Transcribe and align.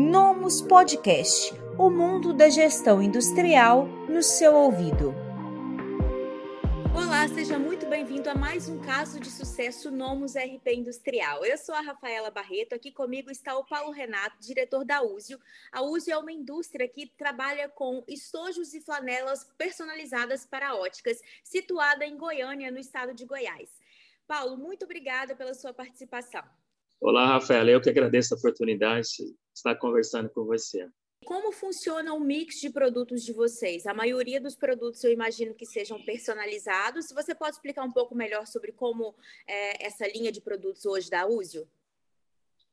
Nomus 0.00 0.62
Podcast 0.62 1.52
o 1.76 1.90
mundo 1.90 2.32
da 2.32 2.48
gestão 2.48 3.02
industrial 3.02 3.84
no 4.08 4.22
seu 4.22 4.54
ouvido. 4.54 5.12
Olá, 6.94 7.26
seja 7.26 7.58
muito 7.58 7.84
bem-vindo 7.84 8.30
a 8.30 8.34
mais 8.36 8.68
um 8.68 8.80
caso 8.80 9.18
de 9.18 9.28
sucesso 9.28 9.90
Nomus 9.90 10.36
RP 10.36 10.68
Industrial. 10.68 11.44
Eu 11.44 11.58
sou 11.58 11.74
a 11.74 11.80
Rafaela 11.80 12.30
Barreto, 12.30 12.76
aqui 12.76 12.92
comigo 12.92 13.28
está 13.28 13.58
o 13.58 13.64
Paulo 13.64 13.90
Renato, 13.90 14.36
diretor 14.38 14.84
da 14.84 15.02
Úzio. 15.02 15.36
A 15.72 15.82
Úzio 15.82 16.12
é 16.12 16.16
uma 16.16 16.30
indústria 16.30 16.86
que 16.86 17.08
trabalha 17.18 17.68
com 17.68 18.04
estojos 18.06 18.74
e 18.74 18.80
flanelas 18.80 19.50
personalizadas 19.58 20.46
para 20.46 20.76
óticas, 20.76 21.20
situada 21.42 22.06
em 22.06 22.16
Goiânia, 22.16 22.70
no 22.70 22.78
estado 22.78 23.12
de 23.12 23.24
Goiás. 23.24 23.68
Paulo, 24.28 24.56
muito 24.56 24.84
obrigada 24.84 25.34
pela 25.34 25.54
sua 25.54 25.74
participação. 25.74 26.44
Olá, 27.00 27.26
Rafaela. 27.26 27.70
Eu 27.70 27.80
que 27.80 27.88
agradeço 27.88 28.34
a 28.34 28.36
oportunidade 28.36 29.08
de 29.18 29.34
estar 29.54 29.76
conversando 29.76 30.28
com 30.30 30.44
você. 30.44 30.88
Como 31.24 31.52
funciona 31.52 32.12
o 32.12 32.18
mix 32.18 32.60
de 32.60 32.70
produtos 32.70 33.24
de 33.24 33.32
vocês? 33.32 33.86
A 33.86 33.94
maioria 33.94 34.40
dos 34.40 34.56
produtos 34.56 35.04
eu 35.04 35.12
imagino 35.12 35.54
que 35.54 35.64
sejam 35.64 36.02
personalizados. 36.04 37.12
Você 37.12 37.36
pode 37.36 37.54
explicar 37.54 37.84
um 37.84 37.92
pouco 37.92 38.16
melhor 38.16 38.46
sobre 38.46 38.72
como 38.72 39.14
é 39.46 39.86
essa 39.86 40.08
linha 40.08 40.32
de 40.32 40.40
produtos 40.40 40.84
hoje 40.86 41.08
da 41.08 41.26
Úzio? 41.26 41.68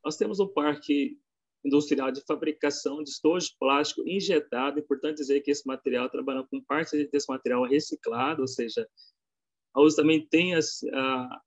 Nós 0.03 0.17
temos 0.17 0.39
um 0.39 0.47
parque 0.47 1.19
industrial 1.63 2.11
de 2.11 2.21
fabricação 2.21 3.03
de 3.03 3.11
estojo 3.11 3.49
de 3.49 3.57
plástico 3.59 4.07
injetado. 4.07 4.79
É 4.79 4.81
importante 4.81 5.17
dizer 5.17 5.41
que 5.41 5.51
esse 5.51 5.67
material 5.67 6.09
trabalha 6.09 6.43
com 6.49 6.61
parte 6.61 7.05
desse 7.07 7.29
material 7.29 7.63
reciclado, 7.63 8.41
ou 8.41 8.47
seja, 8.47 8.87
a 9.73 9.81
Úzio 9.81 9.97
também 9.97 10.25
tem 10.25 10.55
as, 10.55 10.83
a, 10.93 11.41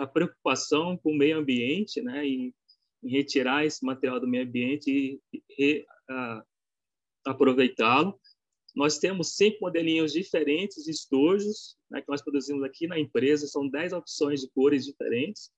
a 0.00 0.06
preocupação 0.06 0.96
com 0.96 1.12
o 1.12 1.16
meio 1.16 1.38
ambiente, 1.38 2.00
né, 2.00 2.26
em, 2.26 2.54
em 3.02 3.10
retirar 3.10 3.64
esse 3.64 3.84
material 3.84 4.18
do 4.18 4.26
meio 4.26 4.44
ambiente 4.44 5.20
e, 5.32 5.42
e 5.58 5.86
aproveitá-lo. 7.24 8.18
Nós 8.74 8.98
temos 8.98 9.34
cinco 9.34 9.58
modelinhos 9.60 10.12
diferentes 10.12 10.84
de 10.84 10.90
estojos 10.90 11.76
né, 11.90 12.00
que 12.00 12.08
nós 12.08 12.22
produzimos 12.22 12.62
aqui 12.62 12.86
na 12.86 12.98
empresa, 12.98 13.46
são 13.46 13.68
dez 13.68 13.92
opções 13.92 14.40
de 14.40 14.50
cores 14.50 14.84
diferentes. 14.84 15.50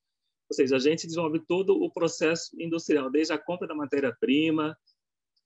Ou 0.50 0.56
seja, 0.56 0.76
a 0.76 0.78
gente 0.78 1.06
desenvolve 1.06 1.40
todo 1.46 1.74
o 1.74 1.90
processo 1.90 2.50
industrial, 2.60 3.10
desde 3.10 3.32
a 3.32 3.38
compra 3.38 3.68
da 3.68 3.74
matéria-prima, 3.74 4.76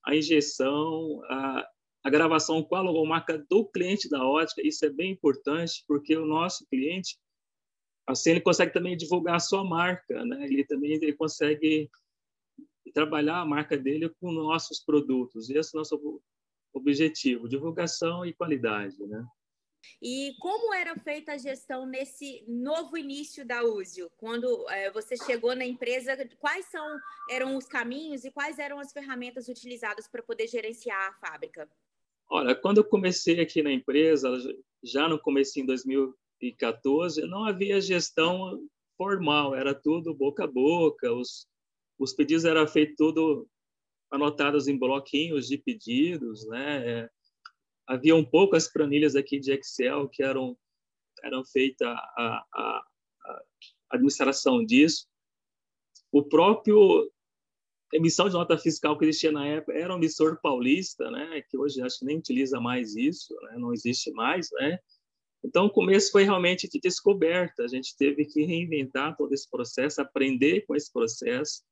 a 0.05 0.17
injeção, 0.17 1.21
a, 1.25 1.69
a 2.05 2.11
gravação 2.11 2.63
com 2.63 2.77
a 2.77 2.81
logomarca 2.81 3.45
do 3.51 3.67
cliente 3.67 4.09
da 4.09 4.25
ótica. 4.25 4.67
Isso 4.67 4.85
é 4.85 4.91
bem 4.91 5.13
importante, 5.13 5.85
porque 5.87 6.17
o 6.17 6.25
nosso 6.25 6.67
cliente, 6.69 7.19
assim, 8.07 8.31
ele 8.31 8.41
consegue 8.41 8.73
também 8.73 8.97
divulgar 8.97 9.37
a 9.37 9.41
sua 9.41 9.65
marca, 9.65 10.25
né? 10.25 10.45
Ele 10.45 10.65
também 10.65 10.93
ele 10.93 11.13
consegue 11.13 11.91
trabalhar 12.95 13.41
a 13.41 13.47
marca 13.47 13.77
dele 13.77 14.09
com 14.21 14.31
nossos 14.31 14.81
produtos. 14.81 15.51
Esse 15.51 15.75
é 15.75 15.77
o 15.77 15.81
nosso 15.81 16.23
objetivo, 16.73 17.49
divulgação 17.49 18.25
e 18.25 18.33
qualidade, 18.33 18.97
né? 19.07 19.27
E 20.03 20.35
como 20.41 20.75
era 20.75 20.97
feita 20.97 21.33
a 21.33 21.39
gestão 21.39 21.87
nesse 21.87 22.45
novo 22.49 22.97
início 22.97 23.47
da 23.47 23.63
Úzio? 23.63 24.11
Quando 24.17 24.69
é, 24.71 24.91
você 24.91 25.17
chegou 25.17 25.55
na 25.55 25.65
empresa, 25.65 26.17
quais 26.39 26.67
são, 26.67 26.99
eram 27.31 27.57
os 27.57 27.67
caminhos 27.67 28.25
e 28.25 28.31
quais 28.31 28.59
eram 28.59 28.79
as 28.79 28.93
ferramentas 28.93 29.49
utilizadas 29.49 30.09
para 30.09 30.23
poder 30.23 30.49
gerenciar 30.49 31.09
a 31.09 31.15
fábrica? 31.15 31.69
Olha, 32.29 32.55
quando 32.55 32.79
eu 32.79 32.85
comecei 32.85 33.41
aqui 33.41 33.63
na 33.63 33.73
empresa, 33.73 34.29
já 34.83 35.09
no 35.09 35.21
começo 35.21 35.61
em 35.61 35.67
2014, 36.41 37.23
não 37.27 37.45
havia 37.45 37.81
gestão 37.81 38.61
formal, 38.97 39.55
era 39.55 39.75
tudo 39.75 40.15
boca 40.15 40.45
a 40.45 40.47
boca, 40.47 41.13
os, 41.13 41.47
os 41.99 42.13
pedidos 42.13 42.45
eram 42.45 42.67
feitos 42.67 42.97
tudo 42.97 43.49
anotados 44.11 44.69
em 44.69 44.79
bloquinhos 44.79 45.49
de 45.49 45.59
pedidos, 45.59 46.47
né? 46.49 46.89
É, 46.89 47.11
haviam 47.87 48.25
poucas 48.25 48.71
planilhas 48.71 49.17
aqui 49.17 49.39
de 49.39 49.53
Excel 49.53 50.09
que 50.09 50.23
eram 50.23 50.57
eram 51.25 51.45
feitas 51.45 51.89
a, 51.89 52.45
a, 52.55 52.85
a 53.25 53.43
administração 53.91 54.65
disso. 54.65 55.07
O 56.13 56.23
próprio 56.23 57.11
emissão 57.93 58.29
de 58.29 58.35
nota 58.35 58.59
fiscal 58.59 58.99
que 58.99 59.05
existia 59.05 59.33
na 59.33 59.47
época 59.47 59.73
era 59.73 59.93
um 59.93 59.97
emissor 59.97 60.39
paulista, 60.41 61.11
né? 61.11 61.43
Que 61.49 61.57
hoje 61.57 61.81
acho 61.83 62.01
que 62.01 62.05
nem 62.05 62.19
utiliza 62.19 62.61
mais 62.61 62.95
isso, 62.97 63.35
né? 63.43 63.57
Não 63.59 63.73
existe 63.73 64.11
mais, 64.13 64.49
né? 64.53 64.79
Então, 65.47 65.67
o 65.67 65.71
começo 65.71 66.11
foi 66.11 66.25
realmente 66.25 66.69
de 66.69 66.81
descoberta. 66.81 67.63
A 67.63 67.69
gente 67.69 67.97
teve 67.97 68.25
que 68.25 68.43
reinventar 68.43 69.17
todo 69.17 69.33
esse 69.33 69.49
processo, 69.49 70.01
aprender 70.01 70.67
com 70.67 70.75
esse 70.75 70.93
processo, 70.93 71.63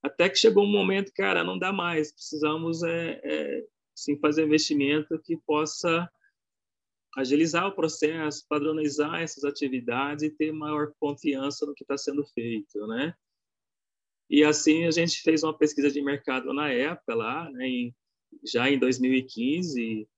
até 0.00 0.28
que 0.28 0.38
chegou 0.38 0.62
um 0.62 0.70
momento, 0.70 1.12
cara, 1.12 1.42
não 1.42 1.58
dá 1.58 1.72
mais, 1.72 2.12
precisamos 2.12 2.84
é, 2.84 3.20
é, 3.24 3.66
sim, 3.92 4.16
fazer 4.20 4.44
investimento 4.44 5.18
que 5.18 5.36
possa 5.38 6.08
agilizar 7.16 7.66
o 7.66 7.74
processo, 7.74 8.46
padronizar 8.48 9.20
essas 9.20 9.42
atividades 9.42 10.22
e 10.22 10.30
ter 10.30 10.52
maior 10.52 10.92
confiança 11.00 11.66
no 11.66 11.74
que 11.74 11.82
está 11.82 11.98
sendo 11.98 12.24
feito, 12.24 12.86
né? 12.86 13.14
E 14.30 14.44
assim 14.44 14.84
a 14.84 14.92
gente 14.92 15.22
fez 15.22 15.42
uma 15.42 15.56
pesquisa 15.56 15.90
de 15.90 16.00
mercado 16.00 16.52
na 16.52 16.70
época 16.70 17.14
lá, 17.14 17.50
né, 17.50 17.66
em, 17.66 17.94
já 18.44 18.70
em 18.70 18.78
2015, 18.78 20.08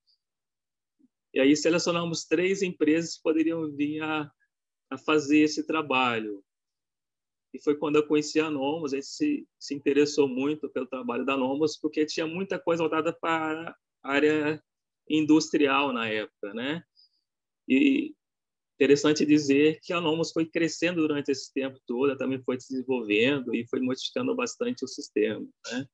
e 1.33 1.39
aí 1.39 1.55
selecionamos 1.55 2.25
três 2.25 2.61
empresas 2.61 3.15
que 3.15 3.23
poderiam 3.23 3.69
vir 3.71 4.01
a, 4.01 4.31
a 4.89 4.97
fazer 4.97 5.39
esse 5.39 5.65
trabalho 5.65 6.43
e 7.53 7.59
foi 7.59 7.75
quando 7.75 7.95
eu 7.95 8.07
conheci 8.07 8.39
a 8.39 8.49
Nomos, 8.49 8.93
a 8.93 8.97
gente 8.97 9.07
se, 9.07 9.47
se 9.57 9.73
interessou 9.73 10.27
muito 10.27 10.69
pelo 10.69 10.85
trabalho 10.85 11.25
da 11.25 11.35
Nomos, 11.35 11.77
porque 11.77 12.05
tinha 12.05 12.27
muita 12.27 12.59
coisa 12.59 12.83
voltada 12.83 13.11
para 13.11 13.75
a 14.03 14.11
área 14.11 14.63
industrial 15.09 15.91
na 15.91 16.07
época, 16.07 16.53
né? 16.53 16.83
E 17.67 18.13
interessante 18.75 19.25
dizer 19.25 19.79
que 19.81 19.91
a 19.91 19.99
Nomos 19.99 20.31
foi 20.31 20.45
crescendo 20.45 21.01
durante 21.01 21.31
esse 21.31 21.51
tempo 21.51 21.79
todo, 21.87 22.15
também 22.17 22.41
foi 22.43 22.59
se 22.59 22.69
desenvolvendo 22.69 23.53
e 23.55 23.67
foi 23.67 23.79
modificando 23.79 24.35
bastante 24.35 24.85
o 24.85 24.87
sistema, 24.87 25.45
né? 25.71 25.87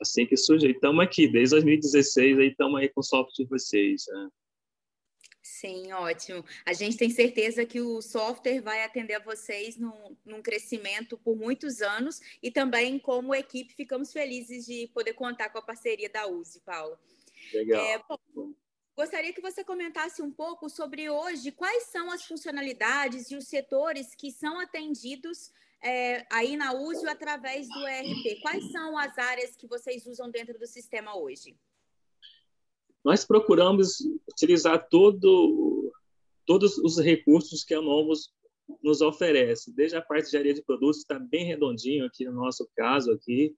Assim 0.00 0.26
que 0.26 0.36
surgiu. 0.36 0.70
Estamos 0.70 1.04
aqui, 1.04 1.28
desde 1.28 1.56
2016, 1.56 2.38
aí 2.38 2.48
estamos 2.48 2.80
aí 2.80 2.88
com 2.88 3.00
o 3.00 3.04
software 3.04 3.44
de 3.44 3.48
vocês, 3.48 4.04
né? 4.08 4.28
Sim, 5.42 5.92
ótimo. 5.92 6.42
A 6.64 6.72
gente 6.72 6.96
tem 6.96 7.10
certeza 7.10 7.66
que 7.66 7.80
o 7.80 8.00
software 8.00 8.62
vai 8.62 8.82
atender 8.82 9.14
a 9.14 9.22
vocês 9.22 9.76
num, 9.76 10.16
num, 10.24 10.42
crescimento 10.42 11.18
por 11.18 11.36
muitos 11.36 11.82
anos 11.82 12.20
e 12.42 12.50
também, 12.50 12.98
como 12.98 13.34
equipe, 13.34 13.74
ficamos 13.74 14.10
felizes 14.10 14.64
de 14.64 14.88
poder 14.88 15.12
contar 15.12 15.50
com 15.50 15.58
a 15.58 15.62
parceria 15.62 16.08
da 16.08 16.26
USE, 16.26 16.60
Paulo. 16.60 16.98
Legal. 17.52 17.84
É, 17.84 18.02
bom, 18.34 18.54
gostaria 18.96 19.34
que 19.34 19.40
você 19.42 19.62
comentasse 19.62 20.22
um 20.22 20.30
pouco 20.30 20.70
sobre 20.70 21.10
hoje 21.10 21.52
quais 21.52 21.84
são 21.84 22.10
as 22.10 22.24
funcionalidades 22.24 23.30
e 23.30 23.36
os 23.36 23.46
setores 23.46 24.14
que 24.14 24.30
são 24.30 24.58
atendidos 24.58 25.52
é, 25.84 26.26
aí 26.32 26.56
na 26.56 26.72
USE 26.74 27.06
através 27.06 27.68
do 27.68 27.86
ERP. 27.86 28.40
Quais 28.42 28.70
são 28.72 28.96
as 28.98 29.16
áreas 29.18 29.54
que 29.56 29.66
vocês 29.66 30.06
usam 30.06 30.30
dentro 30.30 30.58
do 30.58 30.66
sistema 30.66 31.16
hoje? 31.16 31.56
nós 33.04 33.24
procuramos 33.24 34.00
utilizar 34.26 34.88
todo, 34.88 35.92
todos 36.46 36.78
os 36.78 36.98
recursos 36.98 37.62
que 37.62 37.74
a 37.74 37.82
Novos 37.82 38.32
nos 38.82 39.02
oferece, 39.02 39.70
desde 39.74 39.96
a 39.96 40.00
parte 40.00 40.30
de 40.30 40.38
área 40.38 40.54
de 40.54 40.62
produtos, 40.62 41.00
está 41.00 41.18
bem 41.18 41.44
redondinho 41.44 42.06
aqui 42.06 42.24
no 42.24 42.32
nosso 42.32 42.66
caso 42.74 43.12
aqui, 43.12 43.54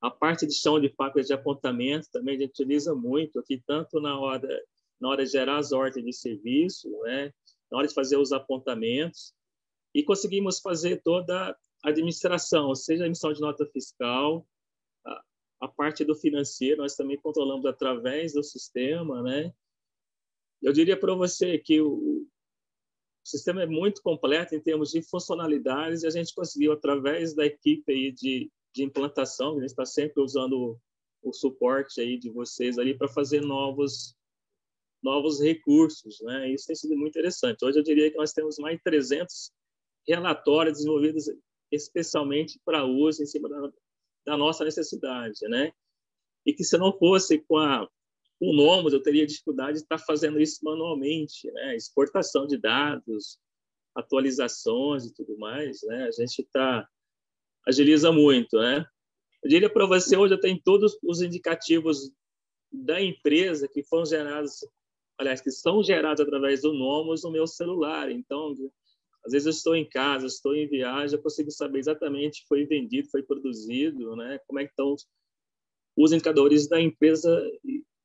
a 0.00 0.08
parte 0.08 0.46
de 0.46 0.54
chão 0.54 0.80
de 0.80 0.88
fábrica 0.90 1.26
de 1.26 1.32
apontamento 1.32 2.08
também 2.12 2.36
a 2.36 2.40
gente 2.40 2.50
utiliza 2.50 2.94
muito 2.94 3.40
aqui, 3.40 3.60
tanto 3.66 4.00
na 4.00 4.18
hora, 4.20 4.62
na 5.00 5.08
hora 5.08 5.24
de 5.24 5.32
gerar 5.32 5.56
as 5.56 5.72
ordens 5.72 6.04
de 6.04 6.12
serviço, 6.12 6.88
né? 7.02 7.32
na 7.72 7.78
hora 7.78 7.88
de 7.88 7.94
fazer 7.94 8.18
os 8.18 8.30
apontamentos, 8.30 9.34
e 9.94 10.02
conseguimos 10.02 10.60
fazer 10.60 11.00
toda 11.02 11.56
a 11.82 11.88
administração, 11.88 12.74
seja 12.74 13.04
a 13.04 13.06
emissão 13.06 13.32
de 13.32 13.40
nota 13.40 13.64
fiscal, 13.66 14.46
a 15.64 15.68
parte 15.68 16.04
do 16.04 16.14
financeiro 16.14 16.82
nós 16.82 16.94
também 16.94 17.18
controlamos 17.18 17.64
através 17.64 18.34
do 18.34 18.42
sistema, 18.42 19.22
né? 19.22 19.52
Eu 20.60 20.72
diria 20.72 20.98
para 20.98 21.14
você 21.14 21.58
que 21.58 21.80
o, 21.80 21.92
o 21.94 22.28
sistema 23.24 23.62
é 23.62 23.66
muito 23.66 24.02
completo 24.02 24.54
em 24.54 24.60
termos 24.60 24.90
de 24.90 25.02
funcionalidades 25.02 26.02
e 26.02 26.06
a 26.06 26.10
gente 26.10 26.34
conseguiu 26.34 26.72
através 26.72 27.34
da 27.34 27.46
equipe 27.46 27.90
aí 27.90 28.12
de, 28.12 28.50
de 28.74 28.82
implantação, 28.82 29.56
a 29.56 29.60
gente 29.60 29.70
está 29.70 29.86
sempre 29.86 30.22
usando 30.22 30.52
o, 31.22 31.30
o 31.30 31.32
suporte 31.32 32.00
aí 32.00 32.18
de 32.18 32.30
vocês 32.30 32.78
ali 32.78 32.96
para 32.96 33.08
fazer 33.08 33.40
novos 33.40 34.14
novos 35.02 35.38
recursos, 35.38 36.18
né? 36.22 36.50
Isso 36.50 36.66
tem 36.66 36.74
sido 36.74 36.96
muito 36.96 37.10
interessante. 37.10 37.62
Hoje 37.62 37.78
eu 37.78 37.82
diria 37.82 38.10
que 38.10 38.16
nós 38.16 38.32
temos 38.32 38.58
mais 38.58 38.78
de 38.78 38.82
300 38.84 39.52
relatórios 40.06 40.78
desenvolvidos 40.78 41.26
especialmente 41.70 42.60
para 42.64 42.84
uso 42.84 43.22
em 43.22 43.26
cima 43.26 43.48
da, 43.48 43.72
da 44.26 44.36
nossa 44.36 44.64
necessidade, 44.64 45.40
né? 45.48 45.72
E 46.46 46.52
que 46.52 46.64
se 46.64 46.76
não 46.78 46.96
fosse 46.96 47.38
com 47.38 47.58
a 47.58 47.88
o 48.40 48.52
Nomos, 48.52 48.92
eu 48.92 49.02
teria 49.02 49.26
dificuldade 49.26 49.78
de 49.78 49.84
estar 49.84 49.96
fazendo 49.98 50.40
isso 50.40 50.58
manualmente, 50.62 51.50
né? 51.52 51.76
Exportação 51.76 52.46
de 52.46 52.58
dados, 52.58 53.38
atualizações 53.94 55.06
e 55.06 55.14
tudo 55.14 55.38
mais, 55.38 55.82
né? 55.84 56.04
A 56.04 56.10
gente 56.10 56.42
está 56.42 56.86
agiliza 57.66 58.12
muito, 58.12 58.58
né? 58.58 58.84
Eu 59.42 59.48
diria 59.48 59.70
para 59.70 59.86
você, 59.86 60.16
hoje 60.16 60.34
eu 60.34 60.40
tenho 60.40 60.60
todos 60.62 60.98
os 61.02 61.22
indicativos 61.22 62.12
da 62.72 63.00
empresa 63.00 63.68
que 63.68 63.82
foram 63.84 64.04
gerados, 64.04 64.66
aliás, 65.18 65.40
que 65.40 65.50
são 65.50 65.82
gerados 65.82 66.20
através 66.20 66.62
do 66.62 66.72
Nomos 66.72 67.22
no 67.22 67.30
meu 67.30 67.46
celular. 67.46 68.10
Então, 68.10 68.54
às 69.24 69.32
vezes 69.32 69.46
eu 69.46 69.50
estou 69.50 69.74
em 69.74 69.88
casa, 69.88 70.26
estou 70.26 70.54
em 70.54 70.68
viagem, 70.68 71.16
eu 71.16 71.22
consigo 71.22 71.50
saber 71.50 71.78
exatamente 71.78 72.44
foi 72.46 72.64
vendido, 72.66 73.08
foi 73.10 73.22
produzido, 73.22 74.14
né? 74.16 74.38
Como 74.46 74.60
é 74.60 74.64
que 74.64 74.70
estão 74.70 74.94
os 75.96 76.12
indicadores 76.12 76.68
da 76.68 76.80
empresa. 76.80 77.50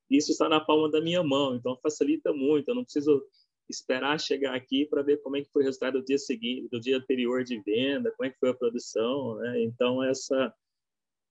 Isso 0.10 0.32
está 0.32 0.48
na 0.48 0.60
palma 0.60 0.90
da 0.90 1.02
minha 1.02 1.24
mão, 1.24 1.56
então 1.56 1.78
facilita 1.82 2.34
muito. 2.34 2.70
Eu 2.70 2.76
não 2.76 2.84
preciso 2.84 3.24
esperar 3.70 4.20
chegar 4.20 4.56
aqui 4.56 4.86
para 4.86 5.04
ver 5.04 5.18
como 5.22 5.38
é 5.38 5.44
que 5.44 5.52
foi 5.52 5.62
o 5.62 5.66
resultado 5.66 6.00
do 6.00 6.06
dia 6.06 6.18
seguinte, 6.18 6.70
do 6.70 6.80
dia 6.80 6.98
anterior 6.98 7.44
de 7.44 7.62
venda, 7.62 8.12
como 8.12 8.28
é 8.28 8.32
que 8.32 8.40
foi 8.40 8.50
a 8.50 8.54
produção, 8.54 9.36
né? 9.36 9.62
Então 9.64 10.04
essa 10.04 10.54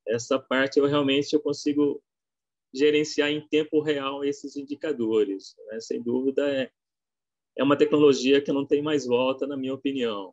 essa 0.07 0.39
parte 0.39 0.79
eu 0.79 0.87
realmente 0.87 1.35
eu 1.35 1.41
consigo 1.41 2.03
gerenciar 2.73 3.31
em 3.31 3.47
tempo 3.49 3.81
real 3.81 4.25
esses 4.25 4.57
indicadores. 4.57 5.55
Né? 5.67 5.81
Sem 5.81 6.03
dúvida, 6.03 6.49
é, 6.49 6.71
é 7.59 7.63
uma 7.63 7.77
tecnologia 7.77 8.41
que 8.41 8.53
não 8.53 8.65
tem 8.65 8.81
mais 8.81 9.05
volta, 9.05 9.47
na 9.47 9.57
minha 9.57 9.75
opinião. 9.75 10.33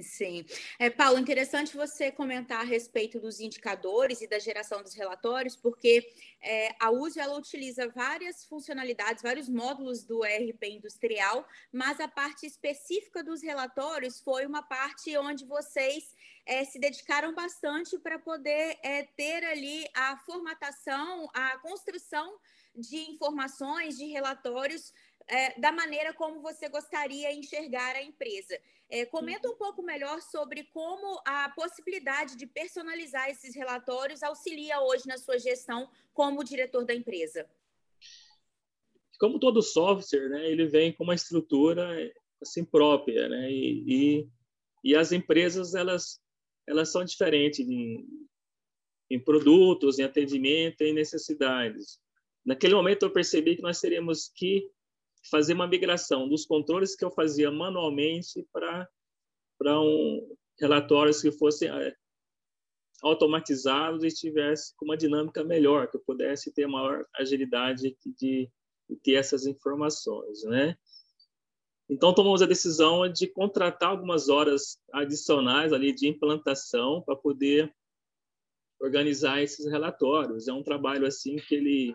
Sim. 0.00 0.46
É, 0.78 0.88
Paulo, 0.88 1.18
interessante 1.18 1.76
você 1.76 2.12
comentar 2.12 2.60
a 2.60 2.64
respeito 2.64 3.18
dos 3.18 3.40
indicadores 3.40 4.20
e 4.20 4.28
da 4.28 4.38
geração 4.38 4.82
dos 4.82 4.94
relatórios, 4.94 5.56
porque 5.56 6.08
é, 6.40 6.74
a 6.78 6.92
USO 6.92 7.20
ela 7.20 7.36
utiliza 7.36 7.88
várias 7.88 8.44
funcionalidades, 8.44 9.22
vários 9.22 9.48
módulos 9.48 10.04
do 10.04 10.24
ERP 10.24 10.62
industrial, 10.64 11.44
mas 11.72 11.98
a 11.98 12.06
parte 12.06 12.46
específica 12.46 13.22
dos 13.22 13.42
relatórios 13.42 14.20
foi 14.20 14.46
uma 14.46 14.62
parte 14.62 15.16
onde 15.18 15.44
vocês 15.44 16.14
é, 16.46 16.64
se 16.64 16.78
dedicaram 16.78 17.34
bastante 17.34 17.98
para 17.98 18.18
poder 18.18 18.78
é, 18.84 19.02
ter 19.16 19.44
ali 19.44 19.84
a 19.92 20.16
formatação, 20.18 21.28
a 21.34 21.58
construção 21.58 22.38
de 22.76 22.96
informações, 23.10 23.98
de 23.98 24.06
relatórios 24.06 24.92
é, 25.28 25.58
da 25.60 25.72
maneira 25.72 26.12
como 26.12 26.40
você 26.40 26.68
gostaria 26.68 27.30
de 27.30 27.38
enxergar 27.38 27.96
a 27.96 28.02
empresa. 28.02 28.58
É, 28.88 29.06
comenta 29.06 29.48
um 29.48 29.54
pouco 29.56 29.82
melhor 29.82 30.20
sobre 30.20 30.64
como 30.64 31.20
a 31.24 31.48
possibilidade 31.50 32.36
de 32.36 32.46
personalizar 32.46 33.30
esses 33.30 33.54
relatórios 33.54 34.22
auxilia 34.22 34.80
hoje 34.80 35.06
na 35.06 35.16
sua 35.16 35.38
gestão 35.38 35.88
como 36.12 36.42
diretor 36.42 36.84
da 36.84 36.94
empresa. 36.94 37.48
Como 39.18 39.38
todo 39.38 39.62
software, 39.62 40.28
né, 40.28 40.50
ele 40.50 40.66
vem 40.66 40.92
com 40.92 41.04
uma 41.04 41.14
estrutura 41.14 41.88
assim 42.42 42.64
própria, 42.64 43.28
né, 43.28 43.50
e, 43.50 43.84
e, 43.86 44.28
e 44.82 44.96
as 44.96 45.12
empresas 45.12 45.74
elas 45.74 46.20
elas 46.66 46.90
são 46.92 47.04
diferentes 47.04 47.68
em, 47.68 48.06
em 49.10 49.18
produtos, 49.18 49.98
em 49.98 50.04
atendimento, 50.04 50.82
em 50.82 50.94
necessidades. 50.94 51.98
Naquele 52.44 52.74
momento 52.74 53.04
eu 53.04 53.10
percebi 53.10 53.56
que 53.56 53.62
nós 53.62 53.80
teríamos 53.80 54.30
que 54.34 54.70
fazer 55.28 55.54
uma 55.54 55.66
migração 55.66 56.28
dos 56.28 56.44
controles 56.46 56.96
que 56.96 57.04
eu 57.04 57.10
fazia 57.10 57.50
manualmente 57.50 58.46
para 58.52 58.88
para 59.58 59.78
um 59.78 60.26
relatórios 60.58 61.20
que 61.20 61.30
fossem 61.32 61.68
é, 61.68 61.94
automatizados 63.02 64.04
e 64.04 64.08
tivesse 64.08 64.74
com 64.76 64.86
uma 64.86 64.96
dinâmica 64.96 65.44
melhor, 65.44 65.90
que 65.90 65.96
eu 65.96 66.02
pudesse 66.02 66.52
ter 66.52 66.66
maior 66.66 67.04
agilidade 67.14 67.96
de, 68.04 68.50
de 68.88 68.96
ter 69.02 69.14
essas 69.14 69.46
informações, 69.46 70.42
né? 70.44 70.76
Então 71.88 72.14
tomamos 72.14 72.40
a 72.40 72.46
decisão 72.46 73.10
de 73.10 73.26
contratar 73.26 73.90
algumas 73.90 74.28
horas 74.28 74.78
adicionais 74.92 75.72
ali 75.72 75.92
de 75.92 76.06
implantação 76.08 77.02
para 77.02 77.16
poder 77.16 77.74
organizar 78.80 79.42
esses 79.42 79.66
relatórios. 79.66 80.46
É 80.46 80.52
um 80.52 80.62
trabalho 80.62 81.06
assim 81.06 81.36
que 81.36 81.54
ele 81.54 81.94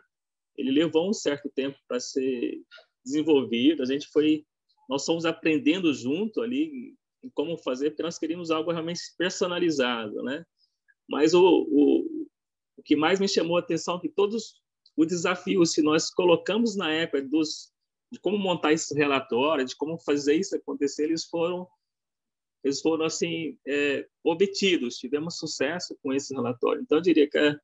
ele 0.57 0.72
levou 0.72 1.10
um 1.10 1.13
certo 1.13 1.50
tempo 1.50 1.77
para 1.88 2.00
ser 2.00 2.62
desenvolvido. 3.06 3.84
A 3.84 3.86
gente 3.86 4.07
foi, 4.07 4.46
nós 4.90 5.06
fomos 5.06 5.25
aprendendo 5.25 5.94
junto 5.94 6.42
ali 6.42 6.96
em 7.24 7.30
como 7.30 7.57
fazer, 7.57 7.92
porque 7.92 8.04
nós 8.04 8.18
queríamos 8.19 8.52
algo 8.52 8.72
realmente 8.72 9.02
personalizado, 9.18 10.22
né? 10.24 10.46
Mas 11.07 11.34
o, 11.34 11.42
o, 11.42 12.28
o 12.78 12.84
que 12.84 12.96
mais 12.96 13.19
me 13.19 13.28
chamou 13.28 13.57
a 13.57 13.60
atenção 13.60 13.98
é 13.98 14.02
que 14.02 14.10
todos 14.10 14.62
os 14.98 15.07
desafios 15.07 15.74
que 15.74 15.81
nós 15.81 16.10
colocamos 16.10 16.75
na 16.75 16.92
época 16.92 17.22
dos 17.22 17.74
de 18.12 18.19
como 18.19 18.38
montar 18.38 18.72
esse 18.72 18.94
relatório, 18.94 19.66
de 19.66 19.75
como 19.75 19.98
fazer 20.00 20.36
isso 20.36 20.56
acontecer, 20.56 21.06
eles 21.06 21.25
foram 21.25 21.68
eles 22.63 22.81
foram 22.81 23.06
assim 23.06 23.60
é, 23.68 24.08
obtidos. 24.24 24.98
Tivemos 24.98 25.38
sucesso 25.38 25.96
com 26.01 26.12
esse 26.12 26.34
relatório. 26.34 26.81
Então 26.81 26.98
eu 26.98 27.01
diria 27.01 27.30
que 27.30 27.38
é, 27.38 27.56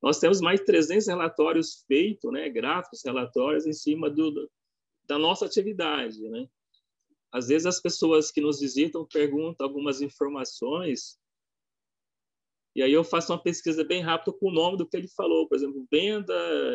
nós 0.00 0.18
temos 0.18 0.40
mais 0.40 0.60
de 0.60 0.66
300 0.66 1.06
relatórios 1.06 1.84
feitos, 1.86 2.32
né, 2.32 2.48
gráficos, 2.48 3.02
relatórios 3.04 3.66
em 3.66 3.72
cima 3.74 4.08
do, 4.08 4.50
da 5.08 5.18
nossa 5.18 5.46
atividade, 5.46 6.20
né? 6.28 6.48
Às 7.32 7.48
vezes 7.48 7.66
as 7.66 7.80
pessoas 7.80 8.30
que 8.30 8.40
nos 8.40 8.60
visitam 8.60 9.06
perguntam 9.06 9.66
algumas 9.66 10.00
informações 10.00 11.18
e 12.78 12.82
aí 12.82 12.92
eu 12.92 13.02
faço 13.02 13.32
uma 13.32 13.42
pesquisa 13.42 13.82
bem 13.82 14.02
rápida 14.02 14.36
com 14.38 14.50
o 14.50 14.52
nome 14.52 14.76
do 14.76 14.86
que 14.86 14.96
ele 14.96 15.08
falou, 15.08 15.48
por 15.48 15.56
exemplo, 15.56 15.84
venda, 15.90 16.32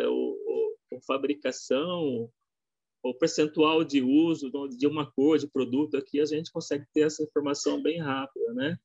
ou, 0.09 0.38
ou, 0.45 0.77
ou 0.91 1.01
fabricação, 1.07 2.30
ou 3.01 3.13
percentual 3.18 3.85
de 3.85 4.01
uso 4.01 4.51
de 4.69 4.85
uma 4.85 5.09
cor 5.09 5.38
de 5.38 5.47
produto 5.47 5.95
aqui, 5.95 6.19
a 6.19 6.25
gente 6.25 6.51
consegue 6.51 6.85
ter 6.94 7.01
essa 7.01 7.24
informação 7.24 7.81
bem 7.81 8.01
rápida, 8.01 8.53
né? 8.53 8.77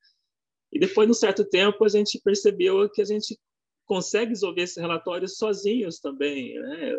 E 0.70 0.78
depois, 0.78 1.08
num 1.08 1.14
certo 1.14 1.44
tempo, 1.44 1.84
a 1.84 1.88
gente 1.88 2.20
percebeu 2.22 2.88
que 2.88 3.02
a 3.02 3.04
gente 3.04 3.36
consegue 3.84 4.30
resolver 4.30 4.62
esses 4.62 4.76
relatórios 4.76 5.38
sozinhos 5.38 5.98
também, 5.98 6.54
né? 6.54 6.94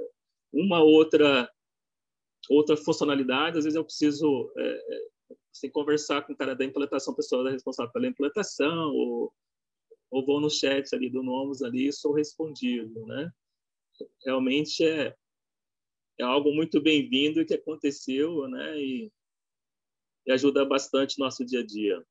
Uma 0.52 0.84
outra 0.84 1.50
outra 2.50 2.78
funcionalidade, 2.78 3.58
às 3.58 3.64
vezes 3.64 3.76
eu 3.76 3.84
preciso 3.84 4.52
é, 4.58 4.68
é, 4.68 5.08
assim, 5.52 5.70
conversar 5.70 6.22
com 6.22 6.34
o 6.34 6.38
cara 6.38 6.56
da 6.56 6.66
implantação, 6.66 7.16
pessoa 7.16 7.52
responsável 7.52 7.92
pela 7.92 8.08
implantação, 8.08 8.92
ou, 8.94 9.34
ou 10.12 10.26
vou 10.26 10.40
no 10.40 10.50
chat 10.50 10.94
ali 10.94 11.10
do 11.10 11.24
Nomos 11.24 11.62
ali 11.62 11.88
e 11.88 11.94
sou 11.94 12.14
respondido, 12.14 13.06
né? 13.06 13.32
Realmente 14.26 14.86
é, 14.86 15.16
é 16.20 16.24
algo 16.24 16.54
muito 16.54 16.82
bem-vindo 16.82 17.46
que 17.46 17.54
aconteceu, 17.54 18.48
né? 18.48 18.80
E, 18.80 19.12
e 20.26 20.32
ajuda 20.32 20.66
bastante 20.66 21.20
nosso 21.20 21.46
dia 21.46 21.60
a 21.60 21.66
dia. 21.66 22.04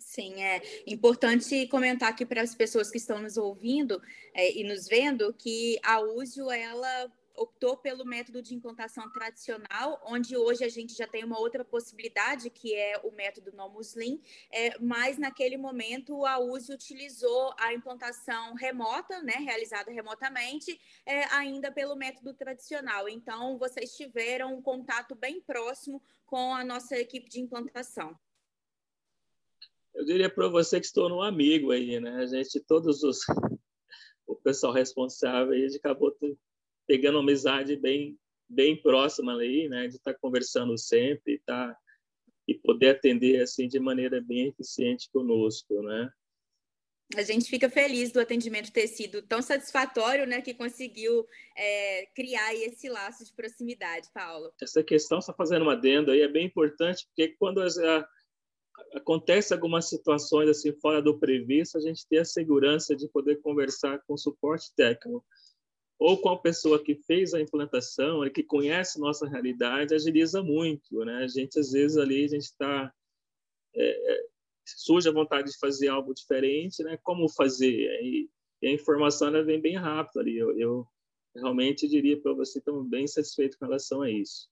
Sim, 0.00 0.40
é 0.40 0.62
importante 0.86 1.66
comentar 1.66 2.08
aqui 2.08 2.24
para 2.24 2.40
as 2.40 2.54
pessoas 2.54 2.88
que 2.88 2.98
estão 2.98 3.20
nos 3.20 3.36
ouvindo 3.36 4.00
é, 4.32 4.56
e 4.56 4.62
nos 4.62 4.86
vendo 4.86 5.34
que 5.34 5.76
a 5.82 6.00
Úsio, 6.00 6.48
ela 6.50 7.12
optou 7.38 7.76
pelo 7.76 8.04
método 8.04 8.42
de 8.42 8.54
implantação 8.54 9.10
tradicional, 9.10 10.00
onde 10.04 10.36
hoje 10.36 10.64
a 10.64 10.68
gente 10.68 10.94
já 10.94 11.06
tem 11.06 11.24
uma 11.24 11.38
outra 11.38 11.64
possibilidade, 11.64 12.50
que 12.50 12.74
é 12.74 13.00
o 13.04 13.10
método 13.10 13.52
NoMuslim, 13.52 14.20
é, 14.52 14.78
mas 14.78 15.18
naquele 15.18 15.56
momento 15.56 16.26
a 16.26 16.38
USE 16.38 16.72
utilizou 16.72 17.54
a 17.58 17.72
implantação 17.72 18.54
remota, 18.54 19.22
né, 19.22 19.34
realizada 19.34 19.90
remotamente, 19.90 20.78
é, 21.06 21.24
ainda 21.34 21.70
pelo 21.70 21.96
método 21.96 22.34
tradicional. 22.34 23.08
Então, 23.08 23.58
vocês 23.58 23.96
tiveram 23.96 24.54
um 24.54 24.62
contato 24.62 25.14
bem 25.14 25.40
próximo 25.40 26.02
com 26.26 26.54
a 26.54 26.64
nossa 26.64 26.98
equipe 26.98 27.28
de 27.28 27.40
implantação. 27.40 28.18
Eu 29.94 30.04
diria 30.04 30.30
para 30.30 30.48
você 30.48 30.78
que 30.78 30.86
estou 30.86 31.08
no 31.08 31.22
amigo 31.22 31.72
aí, 31.72 31.98
né? 31.98 32.16
A 32.16 32.26
gente, 32.26 32.60
todos 32.60 33.02
os 33.02 33.20
o 34.28 34.36
pessoal 34.36 34.72
responsável, 34.72 35.54
a 35.54 35.56
gente 35.56 35.76
acabou 35.78 36.14
pegando 36.88 37.16
uma 37.16 37.22
amizade 37.22 37.76
bem 37.76 38.18
bem 38.50 38.80
próxima 38.80 39.34
ali, 39.34 39.68
né, 39.68 39.88
de 39.88 39.96
estar 39.96 40.14
tá 40.14 40.18
conversando 40.18 40.76
sempre, 40.78 41.38
tá 41.44 41.76
e 42.48 42.54
poder 42.54 42.88
atender 42.88 43.42
assim 43.42 43.68
de 43.68 43.78
maneira 43.78 44.22
bem 44.22 44.48
eficiente 44.48 45.10
conosco, 45.12 45.82
né? 45.82 46.10
A 47.14 47.22
gente 47.22 47.48
fica 47.48 47.68
feliz 47.68 48.10
do 48.10 48.20
atendimento 48.20 48.72
ter 48.72 48.86
sido 48.86 49.22
tão 49.22 49.42
satisfatório, 49.42 50.26
né, 50.26 50.40
que 50.40 50.54
conseguiu 50.54 51.26
é, 51.56 52.06
criar 52.14 52.54
esse 52.54 52.88
laço 52.88 53.24
de 53.24 53.34
proximidade, 53.34 54.08
Paulo. 54.12 54.50
Essa 54.60 54.82
questão, 54.82 55.20
só 55.20 55.34
fazendo 55.34 55.62
uma 55.62 55.72
adendo 55.72 56.10
aí, 56.10 56.20
é 56.22 56.28
bem 56.28 56.46
importante, 56.46 57.06
porque 57.06 57.34
quando 57.38 57.60
as, 57.60 57.78
a, 57.78 58.08
acontece 58.94 59.52
algumas 59.52 59.88
situações 59.88 60.48
assim 60.48 60.72
fora 60.80 61.02
do 61.02 61.18
previsto, 61.18 61.78
a 61.78 61.80
gente 61.80 62.06
tem 62.08 62.18
a 62.18 62.24
segurança 62.24 62.94
de 62.94 63.08
poder 63.08 63.40
conversar 63.40 64.02
com 64.06 64.14
o 64.14 64.18
suporte 64.18 64.74
técnico 64.74 65.24
ou 65.98 66.16
com 66.20 66.28
a 66.28 66.38
pessoa 66.38 66.82
que 66.82 66.94
fez 66.94 67.34
a 67.34 67.40
implantação, 67.40 68.28
que 68.30 68.42
conhece 68.42 69.00
nossa 69.00 69.26
realidade, 69.26 69.94
agiliza 69.94 70.42
muito, 70.42 71.04
né? 71.04 71.24
A 71.24 71.28
gente 71.28 71.58
às 71.58 71.72
vezes 71.72 71.96
ali 71.96 72.24
a 72.24 72.28
gente 72.28 72.42
está 72.42 72.92
é, 73.74 74.12
é, 74.12 74.26
surge 74.64 75.08
a 75.08 75.12
vontade 75.12 75.50
de 75.50 75.58
fazer 75.58 75.88
algo 75.88 76.14
diferente, 76.14 76.82
né? 76.82 76.96
Como 77.02 77.28
fazer? 77.28 78.00
E, 78.02 78.30
e 78.62 78.68
a 78.68 78.72
informação 78.72 79.28
ela 79.28 79.42
vem 79.42 79.60
bem 79.60 79.76
rápido 79.76 80.20
ali. 80.20 80.36
Eu, 80.36 80.56
eu 80.58 80.86
realmente 81.34 81.88
diria 81.88 82.20
para 82.20 82.32
você 82.32 82.58
estou 82.58 82.82
bem 82.84 83.06
satisfeito 83.06 83.58
com 83.58 83.66
relação 83.66 84.02
a 84.02 84.10
isso. 84.10 84.48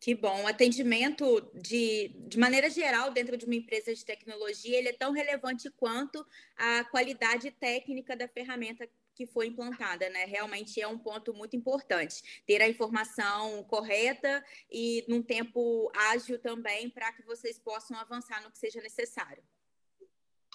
Que 0.00 0.14
bom. 0.14 0.44
O 0.44 0.46
atendimento, 0.46 1.40
de, 1.54 2.08
de 2.28 2.38
maneira 2.38 2.70
geral, 2.70 3.10
dentro 3.10 3.36
de 3.36 3.44
uma 3.44 3.56
empresa 3.56 3.92
de 3.92 4.04
tecnologia, 4.04 4.78
ele 4.78 4.88
é 4.88 4.92
tão 4.92 5.10
relevante 5.10 5.68
quanto 5.72 6.24
a 6.56 6.84
qualidade 6.84 7.50
técnica 7.50 8.16
da 8.16 8.28
ferramenta 8.28 8.88
que 9.18 9.26
foi 9.26 9.48
implantada, 9.48 10.08
né? 10.10 10.24
Realmente 10.26 10.80
é 10.80 10.86
um 10.86 10.96
ponto 10.96 11.34
muito 11.34 11.56
importante. 11.56 12.42
Ter 12.46 12.62
a 12.62 12.68
informação 12.68 13.64
correta 13.64 14.44
e 14.70 15.04
num 15.08 15.20
tempo 15.20 15.90
ágil 15.92 16.38
também 16.38 16.88
para 16.88 17.12
que 17.12 17.24
vocês 17.24 17.58
possam 17.58 17.96
avançar 17.96 18.40
no 18.44 18.50
que 18.52 18.58
seja 18.58 18.80
necessário. 18.80 19.42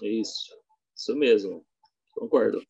Isso, 0.01 0.57
isso 0.95 1.13
mesmo. 1.13 1.65
Concordo. 2.13 2.65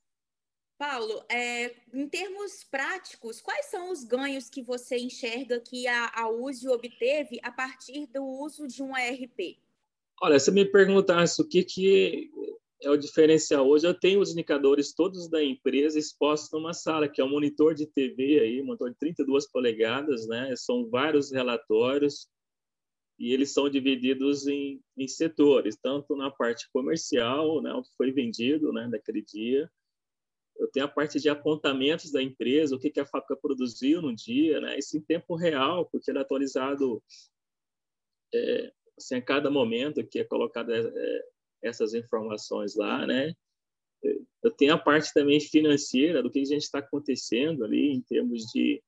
Paulo, 0.79 1.23
é, 1.29 1.75
em 1.93 2.09
termos 2.09 2.63
práticos, 2.63 3.39
quais 3.39 3.67
são 3.67 3.91
os 3.91 4.03
ganhos 4.03 4.49
que 4.49 4.63
você 4.63 4.97
enxerga 4.97 5.59
que 5.59 5.87
a, 5.87 6.11
a 6.15 6.27
USE 6.27 6.67
obteve 6.67 7.39
a 7.43 7.51
partir 7.51 8.07
do 8.07 8.25
uso 8.25 8.67
de 8.67 8.81
um 8.81 8.97
ERP? 8.97 9.59
Olha, 10.19 10.39
se 10.39 10.51
me 10.51 10.65
perguntasse 10.65 11.39
o 11.39 11.47
que, 11.47 11.63
que 11.63 12.31
é 12.83 12.89
o 12.89 12.97
diferencial 12.97 13.67
hoje, 13.67 13.87
eu 13.87 13.93
tenho 13.93 14.19
os 14.19 14.31
indicadores 14.31 14.93
todos 14.93 15.29
da 15.29 15.43
empresa 15.43 15.97
expostos 15.97 16.51
numa 16.51 16.73
sala, 16.73 17.07
que 17.07 17.21
é 17.21 17.23
um 17.23 17.29
monitor 17.29 17.73
de 17.73 17.87
TV, 17.87 18.39
aí, 18.39 18.61
monitor 18.61 18.91
de 18.91 18.97
32 18.97 19.49
polegadas, 19.49 20.27
né? 20.27 20.55
são 20.55 20.89
vários 20.89 21.31
relatórios, 21.31 22.27
e 23.17 23.31
eles 23.31 23.53
são 23.53 23.69
divididos 23.69 24.47
em, 24.47 24.81
em 24.97 25.07
setores, 25.07 25.77
tanto 25.81 26.15
na 26.15 26.31
parte 26.31 26.67
comercial, 26.73 27.61
né, 27.61 27.71
o 27.73 27.83
que 27.83 27.89
foi 27.95 28.11
vendido 28.11 28.73
né, 28.73 28.87
naquele 28.87 29.21
dia, 29.21 29.69
eu 30.57 30.69
tenho 30.71 30.85
a 30.85 30.89
parte 30.89 31.19
de 31.19 31.29
apontamentos 31.29 32.11
da 32.11 32.21
empresa, 32.21 32.75
o 32.75 32.79
que, 32.79 32.89
que 32.89 32.99
a 32.99 33.05
fábrica 33.05 33.35
produziu 33.35 34.01
no 34.01 34.15
dia, 34.15 34.61
né? 34.61 34.77
Isso 34.77 34.95
em 34.95 35.01
tempo 35.01 35.35
real, 35.35 35.87
porque 35.87 36.11
ele 36.11 36.19
é 36.19 36.21
atualizado 36.21 37.01
é, 38.33 38.71
assim, 38.97 39.15
a 39.15 39.21
cada 39.21 39.49
momento 39.49 40.05
que 40.05 40.19
é 40.19 40.23
colocada 40.23 40.73
é, 40.75 41.25
essas 41.63 41.93
informações 41.93 42.75
lá, 42.75 43.05
né? 43.07 43.33
Eu 44.43 44.51
tenho 44.51 44.73
a 44.73 44.77
parte 44.77 45.13
também 45.13 45.39
financeira 45.39 46.21
do 46.21 46.29
que 46.29 46.39
a 46.39 46.45
gente 46.45 46.63
está 46.63 46.79
acontecendo 46.79 47.63
ali 47.63 47.91
em 47.91 48.01
termos 48.01 48.43
de, 48.51 48.83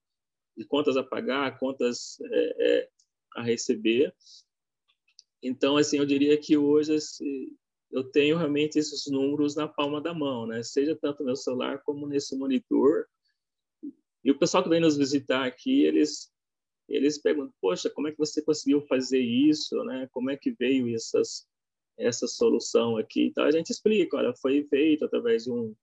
de 0.57 0.65
contas 0.65 0.97
a 0.97 1.03
pagar, 1.03 1.57
contas 1.57 2.19
é, 2.21 2.81
é 2.81 2.89
a 3.35 3.41
receber. 3.41 4.13
Então, 5.41 5.77
assim, 5.77 5.97
eu 5.97 6.05
diria 6.05 6.37
que 6.37 6.57
hoje 6.57 6.95
assim, 6.95 7.55
eu 7.91 8.03
tenho 8.03 8.37
realmente 8.37 8.77
esses 8.77 9.05
números 9.07 9.55
na 9.55 9.67
palma 9.67 10.01
da 10.01 10.13
mão, 10.13 10.45
né? 10.45 10.61
Seja 10.63 10.95
tanto 10.95 11.19
no 11.19 11.27
meu 11.27 11.35
celular 11.35 11.81
como 11.83 12.07
nesse 12.07 12.35
monitor. 12.37 13.05
E 14.23 14.31
o 14.31 14.37
pessoal 14.37 14.63
que 14.63 14.69
vem 14.69 14.81
nos 14.81 14.97
visitar 14.97 15.45
aqui, 15.45 15.83
eles 15.83 16.29
eles 16.89 17.17
perguntam: 17.17 17.53
"Poxa, 17.61 17.89
como 17.89 18.07
é 18.07 18.11
que 18.11 18.17
você 18.17 18.41
conseguiu 18.41 18.81
fazer 18.81 19.19
isso, 19.19 19.81
né? 19.85 20.09
Como 20.11 20.29
é 20.29 20.35
que 20.35 20.51
veio 20.51 20.93
essas 20.93 21.47
essa 21.97 22.27
solução 22.27 22.97
aqui?" 22.97 23.25
Então 23.25 23.43
a 23.43 23.51
gente 23.51 23.69
explica, 23.71 24.17
olha, 24.17 24.33
foi 24.35 24.63
feito 24.65 25.05
através 25.05 25.43
de 25.45 25.51
um 25.51 25.75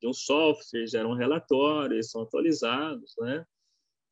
de 0.00 0.08
um 0.08 0.12
software, 0.12 0.86
gera 0.88 1.06
um 1.06 1.14
relatório, 1.14 1.94
eles 1.94 2.10
são 2.10 2.22
atualizados, 2.22 3.14
né? 3.18 3.46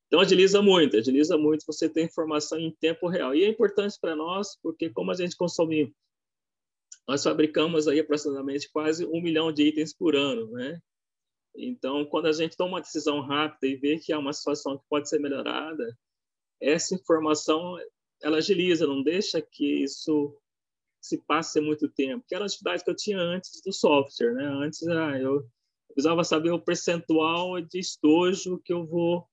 Então, 0.07 0.21
agiliza 0.21 0.61
muito, 0.61 0.97
agiliza 0.97 1.39
muito 1.39 1.65
você 1.65 1.89
ter 1.89 2.03
informação 2.03 2.59
em 2.59 2.71
tempo 2.71 3.09
real. 3.09 3.35
E 3.35 3.45
é 3.45 3.49
importante 3.49 3.97
para 4.01 4.17
nós, 4.17 4.57
porque 4.61 4.91
como 4.91 5.11
a 5.11 5.15
gente 5.15 5.37
consome 5.37 5.95
nós 7.07 7.23
fabricamos 7.25 7.89
aí 7.89 8.01
aproximadamente 8.01 8.71
quase 8.71 9.05
um 9.07 9.21
milhão 9.21 9.53
de 9.53 9.65
itens 9.65 9.93
por 9.93 10.15
ano, 10.15 10.51
né? 10.53 10.81
Então, 11.57 12.05
quando 12.05 12.27
a 12.27 12.33
gente 12.33 12.57
toma 12.57 12.75
uma 12.75 12.81
decisão 12.81 13.21
rápida 13.21 13.67
e 13.67 13.77
vê 13.77 13.99
que 13.99 14.13
há 14.13 14.19
uma 14.19 14.33
situação 14.33 14.79
que 14.79 14.85
pode 14.89 15.09
ser 15.09 15.19
melhorada, 15.19 15.97
essa 16.61 16.95
informação 16.95 17.77
ela 18.23 18.39
agiliza, 18.39 18.87
não 18.87 19.03
deixa 19.03 19.41
que 19.41 19.83
isso 19.83 20.37
se 21.01 21.19
passe 21.27 21.61
muito 21.61 21.89
tempo. 21.89 22.25
Que 22.29 22.35
era 22.35 22.45
a 22.45 22.47
atividade 22.47 22.85
que 22.85 22.91
eu 22.91 22.97
tinha 22.97 23.19
antes 23.19 23.61
do 23.65 23.73
software, 23.73 24.35
né? 24.35 24.45
Antes 24.47 24.87
ah, 24.87 25.19
eu 25.19 25.45
precisava 25.89 26.23
saber 26.25 26.51
o 26.51 26.61
percentual 26.61 27.61
de 27.61 27.79
estojo 27.79 28.61
que 28.65 28.73
eu 28.73 28.87
vou 28.87 29.27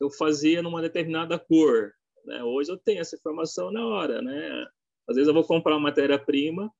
eu 0.00 0.10
fazia 0.10 0.62
numa 0.62 0.82
determinada 0.82 1.38
cor. 1.38 1.92
Né? 2.24 2.42
Hoje 2.42 2.72
eu 2.72 2.76
tenho 2.76 3.00
essa 3.00 3.14
informação 3.14 3.70
na 3.70 3.86
hora, 3.86 4.20
né? 4.20 4.66
Às 5.08 5.14
vezes 5.14 5.28
eu 5.28 5.34
vou 5.34 5.44
comprar 5.44 5.74
uma 5.74 5.88
matéria-prima 5.88 6.72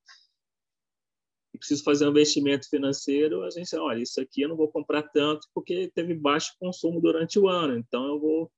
e 1.55 1.59
preciso 1.59 1.85
fazer 1.85 2.07
um 2.07 2.11
investimento 2.11 2.69
financeiro, 2.69 3.43
a 3.43 3.51
gente, 3.51 3.77
olha, 3.77 4.03
isso 4.03 4.21
aqui 4.21 4.43
eu 4.43 4.49
não 4.49 4.57
vou 4.57 4.69
comprar 4.69 5.03
tanto 5.03 5.47
porque 5.55 5.91
teve 5.95 6.15
baixo 6.15 6.57
consumo 6.59 7.01
durante 7.01 7.39
o 7.39 7.47
ano, 7.47 7.77
então 7.77 8.07
eu 8.07 8.19
vou 8.19 8.53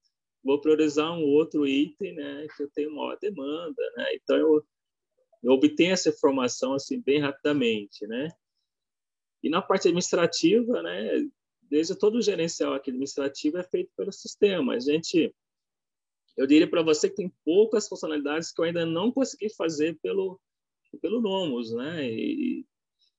vou 0.45 0.61
priorizar 0.61 1.11
um 1.11 1.23
outro 1.23 1.67
item, 1.67 2.15
né, 2.15 2.47
que 2.55 2.63
eu 2.63 2.71
tenho 2.75 2.95
maior 2.95 3.19
demanda, 3.19 3.83
né? 3.97 4.15
Então 4.15 4.37
eu, 4.37 4.63
eu 5.45 5.53
obtenho 5.53 5.93
essa 5.93 6.09
informação 6.09 6.75
assim 6.75 7.01
bem 7.01 7.21
rapidamente, 7.21 8.07
né? 8.07 8.31
E 9.43 9.51
na 9.51 9.61
parte 9.61 9.89
administrativa, 9.89 10.83
né, 10.83 11.29
desde 11.63 11.95
todo 11.95 12.17
o 12.17 12.23
gerencial 12.23 12.73
administrativo 12.73 13.59
é 13.59 13.63
feito 13.63 13.93
pelo 13.95 14.11
sistema. 14.11 14.75
A 14.75 14.81
gente 14.81 15.35
eu 16.37 16.47
diria 16.47 16.69
para 16.69 16.83
você 16.83 17.09
que 17.09 17.17
tem 17.17 17.33
poucas 17.45 17.87
funcionalidades 17.87 18.51
que 18.53 18.61
eu 18.61 18.65
ainda 18.65 18.85
não 18.87 19.13
consegui 19.13 19.55
fazer 19.55 19.99
pelo 20.03 20.41
pelo 21.01 21.21
Nomos, 21.21 21.73
né? 21.73 22.09
E, 22.09 22.65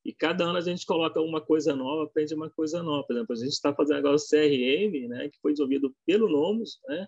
e 0.04 0.14
cada 0.14 0.46
ano 0.46 0.58
a 0.58 0.62
gente 0.62 0.86
coloca 0.86 1.22
uma 1.22 1.42
coisa 1.42 1.76
nova, 1.76 2.06
aprende 2.06 2.34
uma 2.34 2.50
coisa 2.50 2.82
nova. 2.82 3.06
Por 3.06 3.16
exemplo, 3.16 3.34
a 3.34 3.40
gente 3.40 3.52
está 3.52 3.74
fazendo 3.74 3.98
agora 3.98 4.16
o 4.16 4.20
CRM, 4.20 5.08
né? 5.10 5.30
Que 5.30 5.40
foi 5.42 5.52
desenvolvido 5.52 5.96
pelo 6.06 6.30
Nomos, 6.30 6.80
né? 6.88 7.08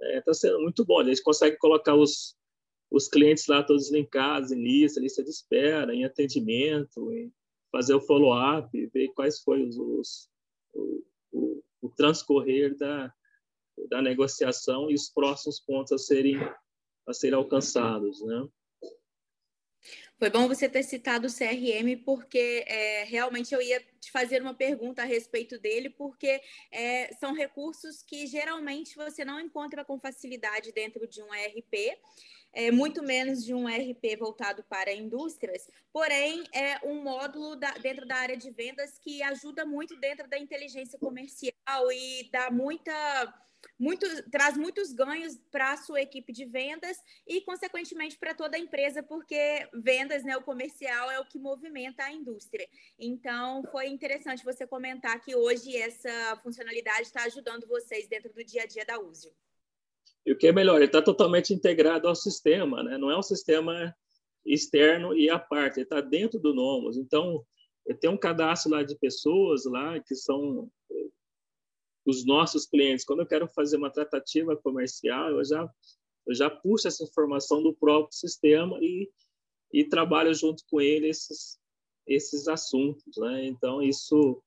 Está 0.00 0.06
é, 0.14 0.20
tá 0.20 0.34
sendo 0.34 0.60
muito 0.60 0.84
bom. 0.84 1.00
A 1.00 1.04
gente 1.04 1.22
consegue 1.22 1.56
colocar 1.56 1.94
os 1.94 2.37
os 2.90 3.08
clientes 3.08 3.46
lá 3.46 3.62
todos 3.62 3.90
linkados 3.90 4.50
em 4.50 4.62
lista, 4.62 5.00
lista 5.00 5.22
de 5.22 5.30
espera, 5.30 5.94
em 5.94 6.04
atendimento, 6.04 7.12
em 7.12 7.32
fazer 7.70 7.94
o 7.94 8.00
follow-up, 8.00 8.86
ver 8.88 9.08
quais 9.08 9.40
foram 9.40 9.68
os, 9.68 9.76
os 9.76 10.28
o, 10.74 11.04
o, 11.32 11.62
o 11.82 11.88
transcorrer 11.90 12.76
da 12.76 13.12
da 13.88 14.02
negociação 14.02 14.90
e 14.90 14.94
os 14.94 15.08
próximos 15.08 15.60
pontos 15.60 15.92
a 15.92 15.98
serem 15.98 16.36
a 17.06 17.12
serem 17.14 17.36
alcançados, 17.36 18.20
né? 18.22 18.46
Foi 20.18 20.28
bom 20.28 20.48
você 20.48 20.68
ter 20.68 20.82
citado 20.82 21.28
o 21.28 21.32
CRM, 21.32 21.96
porque 22.04 22.64
é, 22.66 23.04
realmente 23.04 23.54
eu 23.54 23.62
ia 23.62 23.80
te 24.00 24.10
fazer 24.10 24.42
uma 24.42 24.52
pergunta 24.52 25.00
a 25.00 25.04
respeito 25.04 25.58
dele, 25.58 25.88
porque 25.88 26.42
é, 26.72 27.14
são 27.14 27.32
recursos 27.32 28.02
que 28.02 28.26
geralmente 28.26 28.96
você 28.96 29.24
não 29.24 29.40
encontra 29.40 29.84
com 29.84 29.98
facilidade 29.98 30.72
dentro 30.72 31.06
de 31.06 31.22
um 31.22 31.32
ERP, 31.32 31.96
é, 32.52 32.70
muito 32.70 33.02
menos 33.02 33.44
de 33.44 33.54
um 33.54 33.68
ERP 33.68 34.16
voltado 34.18 34.64
para 34.68 34.92
indústrias, 34.92 35.68
porém 35.92 36.44
é 36.54 36.78
um 36.86 37.02
módulo 37.02 37.56
da, 37.56 37.72
dentro 37.72 38.06
da 38.06 38.16
área 38.16 38.36
de 38.36 38.50
vendas 38.50 38.98
que 38.98 39.22
ajuda 39.22 39.64
muito 39.64 39.96
dentro 39.96 40.28
da 40.28 40.38
inteligência 40.38 40.98
comercial 40.98 41.92
e 41.92 42.28
dá 42.32 42.50
muita 42.50 42.92
muito, 43.78 44.06
traz 44.30 44.56
muitos 44.56 44.92
ganhos 44.92 45.36
para 45.50 45.72
a 45.72 45.76
sua 45.76 46.00
equipe 46.00 46.32
de 46.32 46.44
vendas 46.44 46.96
e, 47.26 47.40
consequentemente, 47.40 48.18
para 48.18 48.34
toda 48.34 48.56
a 48.56 48.60
empresa, 48.60 49.02
porque 49.02 49.68
vendas, 49.74 50.24
né, 50.24 50.36
o 50.36 50.42
comercial 50.42 51.10
é 51.10 51.18
o 51.18 51.24
que 51.24 51.38
movimenta 51.38 52.04
a 52.04 52.12
indústria. 52.12 52.68
Então, 52.98 53.62
foi 53.70 53.88
interessante 53.88 54.44
você 54.44 54.66
comentar 54.66 55.20
que 55.20 55.34
hoje 55.34 55.76
essa 55.76 56.36
funcionalidade 56.42 57.02
está 57.02 57.24
ajudando 57.24 57.66
vocês 57.66 58.08
dentro 58.08 58.32
do 58.32 58.44
dia 58.44 58.62
a 58.62 58.66
dia 58.66 58.84
da 58.84 58.98
Uso. 58.98 59.34
E 60.28 60.32
o 60.32 60.36
que 60.36 60.46
é 60.46 60.52
melhor, 60.52 60.76
ele 60.76 60.84
está 60.84 61.00
totalmente 61.00 61.54
integrado 61.54 62.06
ao 62.06 62.14
sistema, 62.14 62.82
né? 62.82 62.98
não 62.98 63.10
é 63.10 63.18
um 63.18 63.22
sistema 63.22 63.96
externo 64.44 65.16
e 65.16 65.30
à 65.30 65.38
parte, 65.38 65.78
ele 65.78 65.84
está 65.84 66.02
dentro 66.02 66.38
do 66.38 66.52
Nomos. 66.52 66.98
Então, 66.98 67.42
tem 67.98 68.10
um 68.10 68.16
cadastro 68.18 68.72
lá 68.72 68.82
de 68.82 68.94
pessoas 68.98 69.64
lá 69.64 69.98
que 69.98 70.14
são 70.14 70.70
os 72.04 72.26
nossos 72.26 72.66
clientes. 72.66 73.06
Quando 73.06 73.20
eu 73.20 73.26
quero 73.26 73.48
fazer 73.48 73.78
uma 73.78 73.90
tratativa 73.90 74.54
comercial, 74.54 75.30
eu 75.30 75.42
já 75.42 75.66
eu 76.26 76.34
já 76.34 76.50
puxo 76.50 76.88
essa 76.88 77.04
informação 77.04 77.62
do 77.62 77.74
próprio 77.74 78.14
sistema 78.14 78.78
e, 78.82 79.10
e 79.72 79.82
trabalho 79.82 80.34
junto 80.34 80.62
com 80.68 80.78
ele 80.78 81.08
esses 81.08 81.58
esses 82.06 82.48
assuntos, 82.48 83.16
né? 83.16 83.46
Então 83.46 83.82
isso 83.82 84.42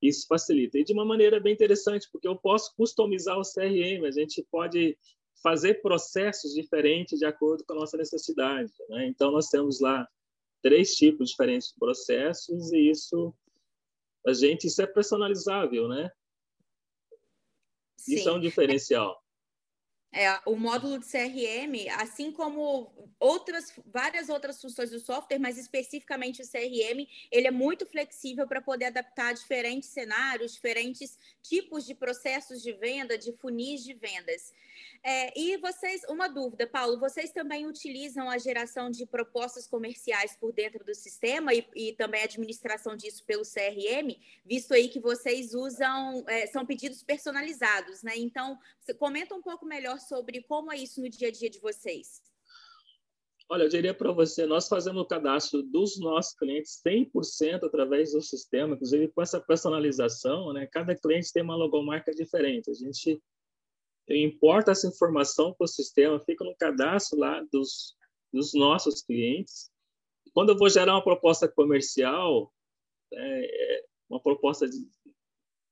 isso 0.00 0.26
facilita 0.26 0.78
e 0.78 0.84
de 0.84 0.94
uma 0.94 1.04
maneira 1.04 1.38
bem 1.38 1.52
interessante 1.52 2.08
porque 2.10 2.26
eu 2.26 2.36
posso 2.36 2.74
customizar 2.74 3.38
o 3.38 3.42
CRM, 3.42 4.06
a 4.06 4.10
gente 4.10 4.42
pode 4.50 4.96
fazer 5.42 5.82
processos 5.82 6.54
diferentes 6.54 7.18
de 7.18 7.24
acordo 7.24 7.64
com 7.64 7.74
a 7.74 7.76
nossa 7.76 7.96
necessidade, 7.96 8.72
né? 8.88 9.06
Então 9.06 9.30
nós 9.30 9.48
temos 9.48 9.80
lá 9.80 10.08
três 10.62 10.94
tipos 10.94 11.30
diferentes 11.30 11.68
de 11.68 11.78
processos 11.78 12.72
e 12.72 12.90
isso 12.90 13.34
a 14.26 14.32
gente 14.32 14.66
isso 14.66 14.82
é 14.82 14.86
personalizável, 14.86 15.88
né? 15.88 16.10
Sim. 17.96 18.14
Isso 18.14 18.28
é 18.28 18.32
um 18.32 18.40
diferencial. 18.40 19.22
É, 20.16 20.40
o 20.46 20.56
módulo 20.56 20.98
de 20.98 21.04
CRM, 21.04 21.90
assim 21.98 22.32
como 22.32 22.90
outras, 23.20 23.70
várias 23.84 24.30
outras 24.30 24.58
funções 24.58 24.90
do 24.90 24.98
software, 24.98 25.38
mas 25.38 25.58
especificamente 25.58 26.40
o 26.40 26.50
CRM, 26.50 27.06
ele 27.30 27.46
é 27.46 27.50
muito 27.50 27.84
flexível 27.84 28.46
para 28.46 28.62
poder 28.62 28.86
adaptar 28.86 29.28
a 29.28 29.32
diferentes 29.34 29.90
cenários, 29.90 30.54
diferentes 30.54 31.18
tipos 31.42 31.84
de 31.84 31.94
processos 31.94 32.62
de 32.62 32.72
venda, 32.72 33.18
de 33.18 33.30
funis 33.34 33.84
de 33.84 33.92
vendas. 33.92 34.54
É, 35.02 35.38
e 35.38 35.56
vocês, 35.58 36.02
uma 36.08 36.28
dúvida, 36.28 36.66
Paulo, 36.66 36.98
vocês 36.98 37.30
também 37.30 37.66
utilizam 37.66 38.28
a 38.28 38.38
geração 38.38 38.90
de 38.90 39.06
propostas 39.06 39.66
comerciais 39.66 40.36
por 40.36 40.52
dentro 40.52 40.84
do 40.84 40.94
sistema 40.94 41.54
e, 41.54 41.66
e 41.74 41.92
também 41.92 42.22
a 42.22 42.24
administração 42.24 42.96
disso 42.96 43.24
pelo 43.24 43.42
CRM, 43.42 44.18
visto 44.44 44.74
aí 44.74 44.88
que 44.88 44.98
vocês 44.98 45.54
usam, 45.54 46.24
é, 46.26 46.46
são 46.46 46.66
pedidos 46.66 47.02
personalizados, 47.02 48.02
né? 48.02 48.14
Então, 48.16 48.58
comenta 48.98 49.34
um 49.34 49.42
pouco 49.42 49.64
melhor 49.64 49.98
sobre 50.08 50.42
como 50.42 50.72
é 50.72 50.76
isso 50.76 51.00
no 51.00 51.08
dia 51.08 51.28
a 51.28 51.30
dia 51.30 51.50
de 51.50 51.58
vocês. 51.60 52.22
Olha, 53.48 53.62
eu 53.62 53.68
diria 53.68 53.94
para 53.94 54.10
você, 54.10 54.44
nós 54.44 54.66
fazemos 54.66 55.02
o 55.02 55.06
cadastro 55.06 55.62
dos 55.62 56.00
nossos 56.00 56.34
clientes 56.34 56.80
100% 56.84 57.62
através 57.62 58.12
do 58.12 58.20
sistema, 58.20 58.74
inclusive 58.74 59.08
com 59.08 59.22
essa 59.22 59.40
personalização, 59.40 60.52
né? 60.52 60.66
Cada 60.66 60.96
cliente 60.96 61.32
tem 61.32 61.44
uma 61.44 61.54
logomarca 61.54 62.12
diferente. 62.12 62.70
A 62.70 62.74
gente 62.74 63.22
importa 64.08 64.72
essa 64.72 64.88
informação 64.88 65.54
para 65.54 65.64
o 65.64 65.68
sistema, 65.68 66.18
fica 66.24 66.44
no 66.44 66.56
cadastro 66.56 67.18
lá 67.18 67.40
dos, 67.52 67.96
dos 68.32 68.52
nossos 68.52 69.02
clientes. 69.02 69.70
Quando 70.32 70.50
eu 70.50 70.58
vou 70.58 70.68
gerar 70.68 70.94
uma 70.94 71.04
proposta 71.04 71.46
comercial, 71.46 72.52
é, 73.12 73.76
é 73.78 73.84
uma 74.10 74.20
proposta 74.20 74.68
de, 74.68 74.88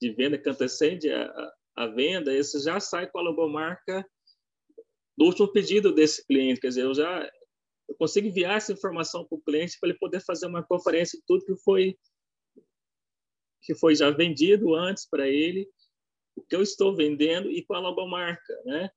de 0.00 0.12
venda 0.12 0.38
que 0.38 0.48
antecede 0.48 1.10
a, 1.10 1.52
a 1.74 1.86
venda, 1.88 2.32
isso 2.32 2.62
já 2.62 2.78
sai 2.78 3.08
com 3.10 3.18
a 3.18 3.22
logomarca 3.22 4.08
do 5.16 5.26
último 5.26 5.48
pedido 5.48 5.92
desse 5.92 6.26
cliente. 6.26 6.60
Quer 6.60 6.68
dizer, 6.68 6.84
eu 6.84 6.94
já 6.94 7.30
eu 7.88 7.94
consigo 7.96 8.26
enviar 8.26 8.56
essa 8.56 8.72
informação 8.72 9.26
para 9.26 9.36
o 9.36 9.42
cliente 9.42 9.78
para 9.78 9.90
ele 9.90 9.98
poder 9.98 10.20
fazer 10.20 10.46
uma 10.46 10.62
conferência 10.62 11.18
de 11.18 11.24
tudo 11.26 11.44
que 11.44 11.56
foi 11.56 11.96
que 13.62 13.74
foi 13.74 13.94
já 13.94 14.10
vendido 14.10 14.74
antes 14.74 15.08
para 15.08 15.28
ele 15.28 15.68
o 16.36 16.42
que 16.42 16.54
eu 16.54 16.62
estou 16.62 16.94
vendendo 16.94 17.50
e 17.50 17.64
com 17.64 17.74
a 17.74 17.78
logomarca, 17.78 18.62
né? 18.64 18.90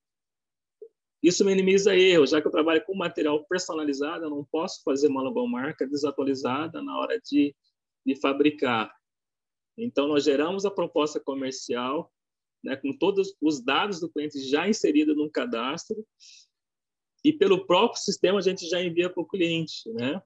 Isso 1.21 1.43
minimiza 1.43 1.95
erros, 1.95 2.29
já 2.29 2.41
que 2.41 2.47
eu 2.47 2.51
trabalho 2.51 2.83
com 2.85 2.95
material 2.95 3.43
personalizado, 3.45 4.25
eu 4.25 4.29
não 4.29 4.45
posso 4.45 4.81
fazer 4.83 5.07
uma 5.07 5.21
logomarca 5.21 5.87
desatualizada 5.87 6.81
na 6.81 6.97
hora 6.97 7.19
de, 7.19 7.55
de 8.05 8.15
fabricar. 8.15 8.93
Então, 9.77 10.07
nós 10.07 10.23
geramos 10.23 10.65
a 10.65 10.71
proposta 10.71 11.19
comercial, 11.19 12.11
né, 12.63 12.75
com 12.75 12.95
todos 12.97 13.35
os 13.41 13.63
dados 13.63 13.99
do 13.99 14.09
cliente 14.09 14.39
já 14.39 14.67
inseridos 14.67 15.15
no 15.15 15.29
cadastro, 15.29 16.05
e 17.23 17.33
pelo 17.33 17.65
próprio 17.65 18.01
sistema 18.01 18.39
a 18.39 18.41
gente 18.41 18.67
já 18.67 18.81
envia 18.81 19.09
para 19.09 19.21
o 19.21 19.27
cliente, 19.27 19.91
né? 19.93 20.21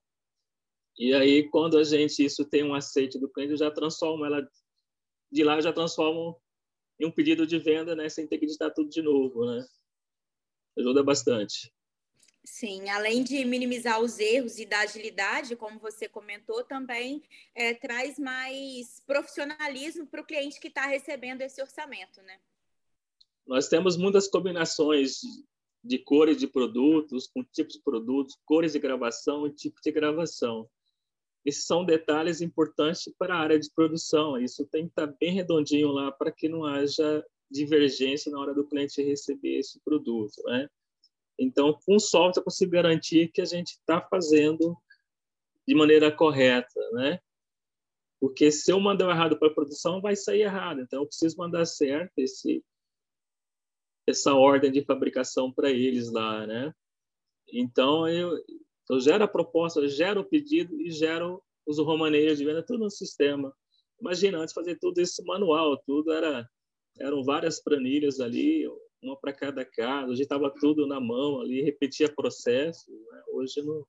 E 0.98 1.14
aí, 1.14 1.50
quando 1.50 1.78
a 1.78 1.84
gente 1.84 2.24
isso 2.24 2.46
tem 2.46 2.64
um 2.64 2.76
aceite 2.76 3.18
do 3.18 3.30
cliente, 3.30 3.58
já 3.58 3.72
transformo 3.72 4.26
ela 4.26 4.48
de 5.32 5.44
lá, 5.44 5.60
já 5.62 5.72
transformo 5.72 6.40
em 7.00 7.06
um 7.06 7.12
pedido 7.12 7.48
de 7.48 7.58
venda, 7.58 7.96
né, 7.96 8.08
sem 8.10 8.28
ter 8.28 8.38
que 8.38 8.46
digitar 8.46 8.74
tudo 8.74 8.90
de 8.90 9.02
novo, 9.02 9.46
né? 9.46 9.66
Ajuda 10.78 11.02
bastante. 11.02 11.74
Sim, 12.44 12.90
além 12.90 13.24
de 13.24 13.46
minimizar 13.46 14.02
os 14.02 14.18
erros 14.18 14.58
e 14.58 14.66
da 14.66 14.80
agilidade, 14.80 15.56
como 15.56 15.80
você 15.80 16.10
comentou, 16.10 16.64
também 16.64 17.22
é, 17.54 17.74
traz 17.74 18.18
mais 18.18 19.00
profissionalismo 19.06 20.08
para 20.08 20.22
o 20.22 20.26
cliente 20.26 20.60
que 20.60 20.68
está 20.68 20.88
recebendo 20.88 21.42
esse 21.42 21.62
orçamento, 21.62 22.22
né? 22.24 22.40
Nós 23.46 23.68
temos 23.68 23.96
muitas 23.96 24.28
combinações 24.28 25.22
de 25.84 26.00
cores 26.00 26.38
de 26.38 26.48
produtos, 26.48 27.28
com 27.28 27.44
tipos 27.44 27.76
de 27.76 27.82
produtos, 27.82 28.38
cores 28.46 28.74
de 28.74 28.80
gravação 28.80 29.46
e 29.46 29.54
tipo 29.54 29.80
de 29.82 29.92
gravação. 29.92 30.68
Esses 31.46 31.66
são 31.66 31.84
detalhes 31.84 32.42
importantes 32.42 33.12
para 33.18 33.36
a 33.36 33.40
área 33.40 33.60
de 33.60 33.70
produção. 33.72 34.38
Isso 34.38 34.66
tem 34.66 34.86
que 34.86 34.92
estar 34.92 35.08
bem 35.08 35.34
redondinho 35.34 35.90
lá 35.90 36.12
para 36.12 36.32
que 36.32 36.48
não 36.48 36.66
haja 36.66 37.26
divergência 37.50 38.32
na 38.32 38.40
hora 38.40 38.54
do 38.54 38.66
cliente 38.66 39.02
receber 39.02 39.58
esse 39.58 39.80
produto, 39.82 40.42
né? 40.46 40.70
Então, 41.42 41.74
com 41.74 41.98
software, 41.98 42.40
eu 42.40 42.44
consigo 42.44 42.72
garantir 42.72 43.32
que 43.32 43.42
a 43.42 43.46
gente 43.46 43.72
está 43.72 44.00
fazendo 44.00 44.78
de 45.68 45.74
maneira 45.74 46.12
correta, 46.12 46.80
né? 46.92 47.20
Porque 48.20 48.52
se 48.52 48.72
eu 48.72 48.80
mandar 48.80 49.10
errado 49.10 49.40
para 49.40 49.48
a 49.48 49.54
produção, 49.54 50.00
vai 50.00 50.16
sair 50.16 50.42
errado. 50.42 50.82
Então, 50.82 51.02
eu 51.02 51.08
preciso 51.08 51.36
mandar 51.38 51.66
certo 51.66 52.12
esse, 52.20 52.64
essa 54.08 54.36
ordem 54.36 54.72
de 54.72 54.86
fabricação 54.86 55.52
para 55.52 55.72
eles 55.72 56.12
lá, 56.12 56.46
né? 56.46 56.72
Então, 57.52 58.08
eu, 58.08 58.38
eu 58.92 59.00
gero 59.00 59.24
a 59.24 59.28
proposta, 59.28 59.80
eu 59.80 59.88
gero 59.88 60.22
o 60.22 60.26
pedido 60.26 60.80
e 60.80 60.92
gero 60.92 61.44
os 61.66 61.80
romaneios 61.80 62.38
de 62.38 62.46
venda, 62.46 62.62
tudo 62.62 62.84
no 62.84 62.92
sistema. 62.92 63.52
Imagina, 64.00 64.38
antes 64.38 64.54
fazer 64.54 64.78
tudo 64.78 65.02
isso 65.02 65.26
manual, 65.26 65.76
tudo 65.88 66.12
era 66.12 66.48
eram 67.00 67.24
várias 67.24 67.60
planilhas 67.60 68.20
ali, 68.20 68.68
uma 69.02 69.18
para 69.18 69.34
cada 69.34 69.66
casa, 69.66 70.12
hoje 70.12 70.22
estava 70.22 70.50
tudo 70.50 70.86
na 70.86 71.00
mão 71.00 71.42
ali, 71.42 71.62
repetia 71.62 72.14
processo, 72.14 72.92
né? 72.92 73.24
hoje 73.30 73.62
não 73.62 73.86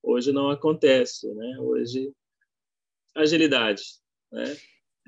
hoje 0.00 0.32
não 0.32 0.48
acontece, 0.48 1.26
né? 1.34 1.58
Hoje 1.58 2.12
agilidade, 3.14 3.82
né? 4.30 4.56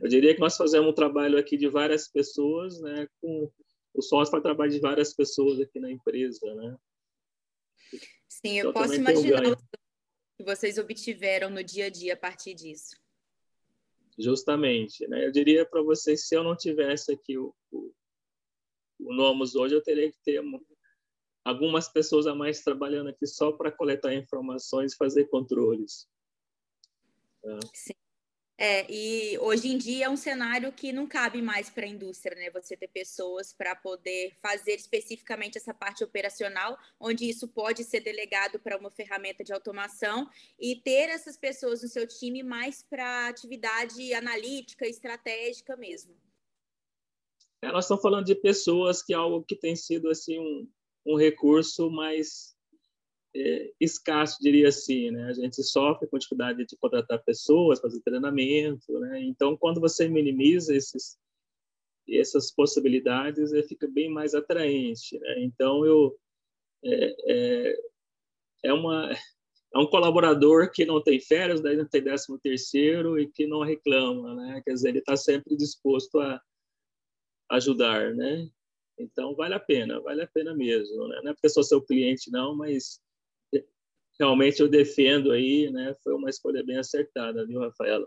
Eu 0.03 0.09
diria 0.09 0.35
que 0.35 0.41
nós 0.41 0.57
fazemos 0.57 0.91
um 0.91 0.95
trabalho 0.95 1.39
aqui 1.39 1.57
de 1.57 1.69
várias 1.69 2.09
pessoas, 2.09 2.81
né, 2.81 3.07
com 3.21 3.51
o 3.93 4.03
sócio 4.03 4.31
para 4.31 4.41
trabalho 4.41 4.71
de 4.71 4.81
várias 4.81 5.15
pessoas 5.15 5.61
aqui 5.61 5.79
na 5.79 5.91
empresa, 5.91 6.55
né? 6.55 6.77
Sim, 8.29 8.59
eu, 8.59 8.67
eu 8.67 8.73
posso 8.73 8.95
imaginar 8.95 9.53
o 9.53 9.57
que 10.37 10.45
vocês 10.45 10.79
obtiveram 10.79 11.51
no 11.51 11.63
dia 11.63 11.87
a 11.87 11.91
dia 11.91 12.15
a 12.15 12.17
partir 12.17 12.55
disso. 12.55 12.97
Justamente, 14.19 15.07
né? 15.07 15.27
Eu 15.27 15.31
diria 15.31 15.67
para 15.67 15.83
vocês, 15.83 16.27
se 16.27 16.35
eu 16.35 16.43
não 16.43 16.57
tivesse 16.57 17.13
aqui 17.13 17.37
o, 17.37 17.55
o, 17.71 17.93
o 19.05 19.13
Nomos 19.13 19.55
hoje, 19.55 19.75
eu 19.75 19.83
teria 19.83 20.11
que 20.11 20.19
ter 20.25 20.43
algumas 21.45 21.89
pessoas 21.89 22.27
a 22.27 22.35
mais 22.35 22.61
trabalhando 22.61 23.11
aqui 23.11 23.27
só 23.27 23.53
para 23.53 23.73
coletar 23.73 24.15
informações 24.15 24.93
e 24.93 24.97
fazer 24.97 25.27
controles. 25.27 26.09
Sim. 27.75 27.95
É, 28.63 28.85
e 28.91 29.39
hoje 29.39 29.69
em 29.69 29.79
dia 29.79 30.05
é 30.05 30.09
um 30.11 30.19
cenário 30.19 30.71
que 30.71 30.93
não 30.93 31.07
cabe 31.07 31.41
mais 31.41 31.71
para 31.71 31.87
a 31.87 31.89
indústria, 31.89 32.37
né? 32.37 32.51
Você 32.51 32.77
ter 32.77 32.89
pessoas 32.89 33.55
para 33.55 33.75
poder 33.75 34.37
fazer 34.43 34.75
especificamente 34.75 35.57
essa 35.57 35.73
parte 35.73 36.05
operacional, 36.05 36.77
onde 37.01 37.27
isso 37.27 37.49
pode 37.49 37.83
ser 37.85 38.01
delegado 38.01 38.61
para 38.61 38.77
uma 38.77 38.91
ferramenta 38.91 39.43
de 39.43 39.51
automação 39.51 40.29
e 40.59 40.77
ter 40.77 41.09
essas 41.09 41.39
pessoas 41.39 41.83
no 41.83 41.89
seu 41.89 42.07
time 42.07 42.43
mais 42.43 42.83
para 42.83 43.29
atividade 43.29 44.13
analítica, 44.13 44.87
estratégica 44.87 45.75
mesmo. 45.75 46.15
Nós 47.63 47.85
estamos 47.85 48.03
falando 48.03 48.25
de 48.25 48.35
pessoas 48.35 49.03
que 49.03 49.13
é 49.13 49.17
algo 49.17 49.45
que 49.45 49.55
tem 49.55 49.77
sido 49.77 50.09
assim 50.09 50.39
um, 50.39 50.69
um 51.07 51.17
recurso 51.17 51.91
mais 51.91 52.55
é, 53.35 53.73
escasso, 53.79 54.39
diria 54.41 54.69
assim, 54.69 55.11
né? 55.11 55.29
A 55.29 55.33
gente 55.33 55.63
sofre 55.63 56.09
com 56.09 56.19
dificuldade 56.19 56.65
de 56.65 56.77
contratar 56.77 57.23
pessoas, 57.23 57.81
fazer 57.81 58.01
treinamento, 58.01 58.99
né? 59.01 59.21
Então, 59.23 59.57
quando 59.57 59.81
você 59.81 60.09
minimiza 60.09 60.75
esses 60.75 61.19
essas 62.09 62.51
possibilidades, 62.51 63.53
fica 63.69 63.87
bem 63.87 64.11
mais 64.11 64.35
atraente, 64.35 65.19
né? 65.21 65.43
Então, 65.43 65.85
eu 65.85 66.19
é, 66.83 67.15
é, 67.29 67.77
é 68.65 68.73
uma 68.73 69.11
é 69.73 69.79
um 69.79 69.87
colaborador 69.87 70.71
que 70.73 70.85
não 70.85 71.01
tem 71.01 71.21
férias, 71.21 71.61
daí 71.61 71.77
não 71.77 71.87
tem 71.87 72.03
décimo 72.03 72.39
terceiro 72.39 73.21
e 73.21 73.31
que 73.31 73.47
não 73.47 73.63
reclama, 73.63 74.35
né? 74.35 74.63
Quer 74.65 74.73
dizer, 74.73 74.89
ele 74.89 74.99
está 74.99 75.17
sempre 75.17 75.57
disposto 75.57 76.19
a 76.19 76.41
ajudar, 77.51 78.15
né? 78.15 78.49
Então 78.99 79.35
vale 79.35 79.55
a 79.55 79.61
pena, 79.61 80.01
vale 80.01 80.23
a 80.23 80.27
pena 80.27 80.55
mesmo, 80.55 81.09
né? 81.09 81.21
Não 81.23 81.31
é 81.31 81.35
porque 81.35 81.49
sou 81.49 81.65
seu 81.65 81.83
cliente 81.83 82.31
não, 82.31 82.55
mas 82.55 83.01
realmente 84.19 84.61
eu 84.61 84.69
defendo 84.69 85.33
aí, 85.33 85.71
né? 85.71 85.97
Foi 86.05 86.15
uma 86.15 86.29
escolha 86.29 86.63
bem 86.63 86.77
acertada, 86.77 87.47
viu, 87.47 87.61
Rafaela? 87.61 88.07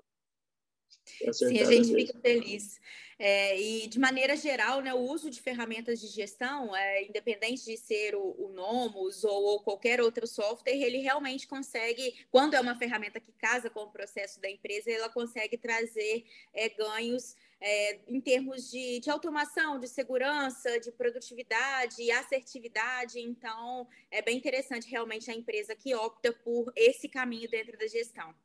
Sim, 1.31 1.59
a 1.59 1.65
gente 1.65 1.91
mesmo. 1.91 1.95
fica 1.95 2.19
feliz. 2.19 2.79
É, 3.17 3.59
e, 3.59 3.87
de 3.87 3.99
maneira 3.99 4.35
geral, 4.35 4.81
né, 4.81 4.93
o 4.93 4.99
uso 4.99 5.29
de 5.29 5.41
ferramentas 5.41 5.99
de 5.99 6.07
gestão, 6.07 6.75
é, 6.75 7.03
independente 7.03 7.63
de 7.63 7.77
ser 7.77 8.15
o, 8.15 8.35
o 8.37 8.49
Nomos 8.49 9.23
ou, 9.23 9.43
ou, 9.43 9.59
qualquer 9.63 10.01
outro 10.01 10.27
software, 10.27 10.73
ele 10.75 10.97
realmente 10.97 11.47
consegue, 11.47 12.25
quando 12.31 12.55
é 12.55 12.59
uma 12.59 12.75
ferramenta 12.75 13.19
que 13.19 13.31
casa 13.33 13.69
com 13.69 13.81
o 13.81 13.91
processo 13.91 14.41
da 14.41 14.49
empresa, 14.49 14.91
ela 14.91 15.09
consegue 15.09 15.57
trazer 15.57 16.25
é, 16.53 16.69
ganhos 16.69 17.35
é, 17.65 18.01
em 18.09 18.19
termos 18.19 18.69
de, 18.69 18.99
de, 18.99 19.09
automação, 19.09 19.79
de 19.79 19.87
segurança, 19.87 20.77
de 20.81 20.91
produtividade, 20.91 22.11
assertividade. 22.11 23.21
Então, 23.21 23.87
é 24.11 24.21
bem 24.21 24.37
interessante 24.37 24.89
realmente 24.89 25.31
a 25.31 25.33
empresa 25.33 25.73
que 25.73 25.95
opta 25.95 26.33
por 26.33 26.73
esse 26.75 27.07
caminho 27.07 27.49
dentro 27.49 27.77
da 27.77 27.87
gestão. 27.87 28.35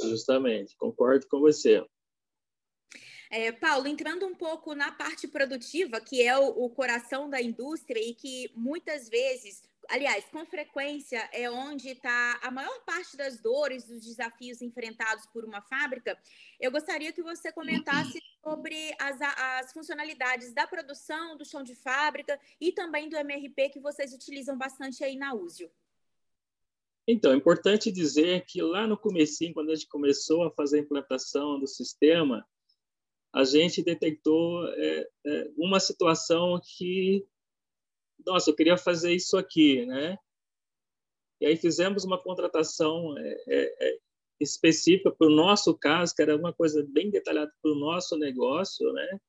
Justamente, 0.00 0.74
concordo 0.78 1.26
com 1.28 1.38
você. 1.40 1.84
É, 3.30 3.52
Paulo, 3.52 3.86
entrando 3.86 4.26
um 4.26 4.34
pouco 4.34 4.74
na 4.74 4.90
parte 4.90 5.28
produtiva, 5.28 6.00
que 6.00 6.22
é 6.22 6.36
o, 6.38 6.64
o 6.64 6.70
coração 6.70 7.28
da 7.28 7.42
indústria 7.42 8.00
e 8.00 8.14
que 8.14 8.50
muitas 8.56 9.08
vezes 9.10 9.62
aliás, 9.90 10.24
com 10.26 10.46
frequência 10.46 11.28
é 11.32 11.50
onde 11.50 11.90
está 11.90 12.38
a 12.42 12.50
maior 12.50 12.80
parte 12.84 13.16
das 13.16 13.40
dores, 13.40 13.84
dos 13.84 14.04
desafios 14.04 14.62
enfrentados 14.62 15.26
por 15.26 15.44
uma 15.44 15.60
fábrica. 15.62 16.16
Eu 16.60 16.70
gostaria 16.70 17.12
que 17.12 17.22
você 17.22 17.52
comentasse 17.52 18.20
sobre 18.42 18.94
as, 18.98 19.20
as 19.20 19.72
funcionalidades 19.72 20.52
da 20.52 20.66
produção, 20.66 21.36
do 21.36 21.44
chão 21.44 21.62
de 21.62 21.74
fábrica 21.74 22.38
e 22.60 22.72
também 22.72 23.08
do 23.08 23.16
MRP 23.16 23.70
que 23.70 23.80
vocês 23.80 24.12
utilizam 24.14 24.56
bastante 24.56 25.04
aí 25.04 25.16
na 25.16 25.34
Úzio. 25.34 25.70
Então, 27.06 27.32
é 27.32 27.36
importante 27.36 27.90
dizer 27.90 28.44
que 28.44 28.62
lá 28.62 28.86
no 28.86 28.96
comecinho, 28.96 29.52
quando 29.52 29.70
a 29.70 29.74
gente 29.74 29.88
começou 29.88 30.44
a 30.44 30.50
fazer 30.50 30.78
a 30.78 30.82
implantação 30.82 31.58
do 31.58 31.66
sistema, 31.66 32.46
a 33.32 33.44
gente 33.44 33.82
detectou 33.82 34.66
é, 34.68 35.08
é, 35.26 35.50
uma 35.56 35.80
situação 35.80 36.60
que, 36.62 37.26
nossa, 38.24 38.50
eu 38.50 38.56
queria 38.56 38.76
fazer 38.76 39.12
isso 39.12 39.36
aqui, 39.36 39.84
né? 39.86 40.16
E 41.40 41.46
aí 41.46 41.56
fizemos 41.56 42.04
uma 42.04 42.22
contratação 42.22 43.16
é, 43.16 43.44
é, 43.48 43.88
é 43.88 43.98
específica 44.40 45.10
para 45.10 45.26
o 45.26 45.30
nosso 45.30 45.76
caso, 45.76 46.14
que 46.14 46.22
era 46.22 46.36
uma 46.36 46.52
coisa 46.52 46.84
bem 46.88 47.10
detalhada 47.10 47.52
para 47.62 47.72
o 47.72 47.74
nosso 47.74 48.16
negócio, 48.16 48.90
né? 48.92 49.20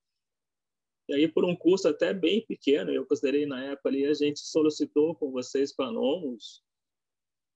E 1.09 1.13
aí, 1.13 1.27
por 1.27 1.43
um 1.43 1.55
custo 1.55 1.89
até 1.89 2.13
bem 2.13 2.45
pequeno, 2.45 2.91
eu 2.91 3.05
considerei 3.05 3.45
na 3.45 3.63
época 3.65 3.89
ali, 3.89 4.05
a 4.05 4.13
gente 4.13 4.39
solicitou 4.39 5.13
com 5.15 5.29
vocês, 5.29 5.73
com 5.73 5.83
a 5.83 5.91
Nomos, 5.91 6.63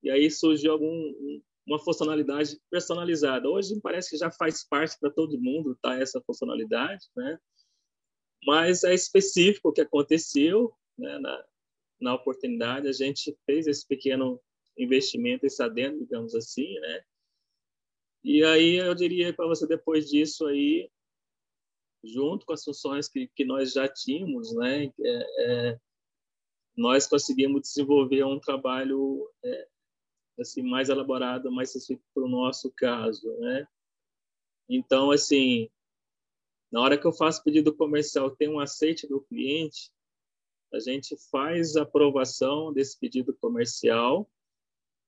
e 0.04 0.12
aí 0.12 0.30
surgiu 0.30 0.74
algum, 0.74 1.42
uma 1.66 1.80
funcionalidade 1.80 2.60
personalizada. 2.70 3.50
Hoje 3.50 3.80
parece 3.82 4.12
que 4.12 4.18
já 4.18 4.30
faz 4.30 4.68
parte 4.68 4.98
para 5.00 5.10
todo 5.10 5.42
mundo 5.42 5.78
tá 5.82 5.96
essa 5.96 6.22
funcionalidade, 6.22 7.06
né? 7.16 7.40
Mas 8.46 8.84
é 8.84 8.94
específico 8.94 9.70
o 9.70 9.74
que 9.74 9.82
aconteceu 9.82 10.72
né? 10.98 11.18
na, 11.18 11.46
na 12.00 12.14
oportunidade. 12.14 12.88
A 12.88 12.92
gente 12.92 13.36
fez 13.46 13.66
esse 13.66 13.88
pequeno 13.88 14.40
investimento, 14.78 15.46
esse 15.46 15.64
adendo, 15.64 16.00
digamos 16.00 16.36
assim, 16.36 16.72
né? 16.80 17.04
E 18.26 18.44
aí 18.44 18.78
eu 18.78 18.96
diria 18.96 19.32
para 19.32 19.46
você 19.46 19.68
depois 19.68 20.10
disso 20.10 20.48
aí, 20.48 20.90
junto 22.04 22.44
com 22.44 22.54
as 22.54 22.64
funções 22.64 23.08
que, 23.08 23.28
que 23.36 23.46
nós 23.46 23.72
já 23.72 23.88
tínhamos, 23.88 24.52
né? 24.56 24.86
É, 24.86 24.92
é, 25.70 25.80
nós 26.76 27.06
conseguimos 27.06 27.62
desenvolver 27.62 28.24
um 28.24 28.40
trabalho 28.40 29.32
é, 29.44 29.68
assim 30.40 30.64
mais 30.64 30.90
elaborada, 30.90 31.52
mais 31.52 31.70
específico 31.70 32.04
para 32.16 32.24
o 32.24 32.28
nosso 32.28 32.74
caso, 32.76 33.32
né? 33.38 33.68
Então, 34.68 35.12
assim, 35.12 35.70
na 36.72 36.82
hora 36.82 36.98
que 36.98 37.06
eu 37.06 37.14
faço 37.14 37.44
pedido 37.44 37.76
comercial, 37.76 38.36
tem 38.36 38.50
um 38.50 38.60
aceite 38.60 39.08
do 39.08 39.22
cliente, 39.22 39.92
a 40.74 40.80
gente 40.80 41.16
faz 41.30 41.76
aprovação 41.76 42.74
desse 42.74 43.00
pedido 43.00 43.36
comercial, 43.36 44.28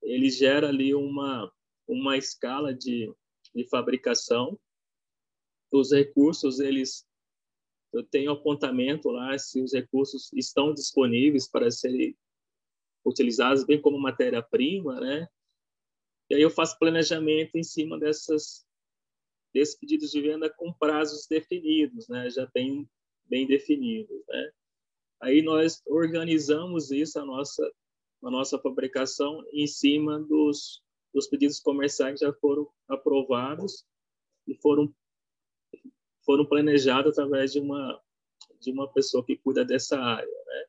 ele 0.03 0.29
gera 0.29 0.67
ali 0.67 0.93
uma 0.93 1.51
uma 1.87 2.17
escala 2.17 2.73
de, 2.73 3.11
de 3.55 3.67
fabricação, 3.69 4.59
os 5.71 5.91
recursos 5.91 6.59
eles 6.59 7.05
eu 7.93 8.03
tenho 8.03 8.31
apontamento 8.31 9.09
lá 9.09 9.37
se 9.37 9.61
os 9.61 9.73
recursos 9.73 10.31
estão 10.33 10.73
disponíveis 10.73 11.47
para 11.47 11.71
serem 11.71 12.15
utilizadas 13.05 13.65
bem 13.65 13.81
como 13.81 13.97
matéria-prima, 13.97 14.99
né? 14.99 15.27
E 16.29 16.35
aí 16.35 16.41
eu 16.41 16.49
faço 16.49 16.77
planejamento 16.77 17.55
em 17.55 17.63
cima 17.63 17.97
dessas 17.97 18.65
desses 19.53 19.75
pedidos 19.75 20.11
de 20.11 20.21
venda 20.21 20.53
com 20.53 20.73
prazos 20.73 21.25
definidos, 21.27 22.07
né? 22.09 22.29
Já 22.29 22.45
bem 22.53 22.87
bem 23.25 23.47
definidos, 23.47 24.21
né? 24.27 24.51
Aí 25.21 25.41
nós 25.41 25.81
organizamos 25.87 26.91
isso 26.91 27.19
a 27.19 27.25
nossa 27.25 27.73
a 28.23 28.29
nossa 28.29 28.59
fabricação 28.59 29.43
em 29.53 29.65
cima 29.65 30.19
dos 30.19 30.83
dos 31.17 31.27
pedidos 31.27 31.59
comerciais 31.59 32.19
já 32.19 32.31
foram 32.31 32.69
aprovados 32.87 33.83
e 34.47 34.53
foram 34.53 34.93
foram 36.23 36.45
planejados 36.45 37.17
através 37.17 37.53
de 37.53 37.59
uma 37.59 37.99
de 38.59 38.71
uma 38.71 38.87
pessoa 38.91 39.25
que 39.25 39.35
cuida 39.37 39.65
dessa 39.65 39.99
área, 39.99 40.25
né? 40.45 40.65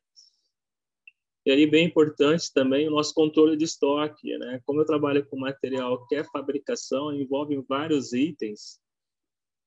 E 1.45 1.51
aí, 1.51 1.65
bem 1.65 1.85
importante 1.85 2.51
também 2.53 2.87
o 2.87 2.91
nosso 2.91 3.13
controle 3.13 3.55
de 3.55 3.65
estoque, 3.65 4.37
né? 4.37 4.61
Como 4.65 4.81
eu 4.81 4.85
trabalho 4.85 5.25
com 5.27 5.39
material 5.39 6.05
que 6.07 6.15
é 6.15 6.23
fabricação, 6.23 7.13
envolve 7.13 7.55
vários 7.67 8.11
itens, 8.13 8.79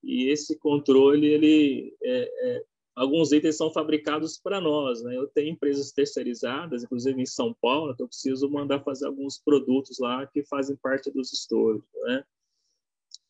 e 0.03 0.31
esse 0.31 0.59
controle, 0.59 1.27
ele, 1.27 1.97
é, 2.03 2.57
é, 2.57 2.65
alguns 2.95 3.33
itens 3.33 3.57
são 3.57 3.73
fabricados 3.73 4.39
para 4.39 4.61
nós, 4.61 5.03
né? 5.03 5.17
Eu 5.17 5.27
tenho 5.27 5.51
empresas 5.51 5.93
terceirizadas, 5.93 6.83
inclusive 6.83 7.21
em 7.21 7.27
São 7.27 7.55
Paulo, 7.55 7.95
que 7.97 8.03
eu 8.03 8.09
preciso 8.09 8.51
mandar 8.51 8.83
fazer 8.83 9.07
alguns 9.07 9.39
produtos 9.39 9.99
lá 9.99 10.27
que 10.27 10.45
fazem 10.45 10.77
parte 10.77 11.11
dos 11.11 11.33
estores, 11.33 11.83
né? 12.05 12.25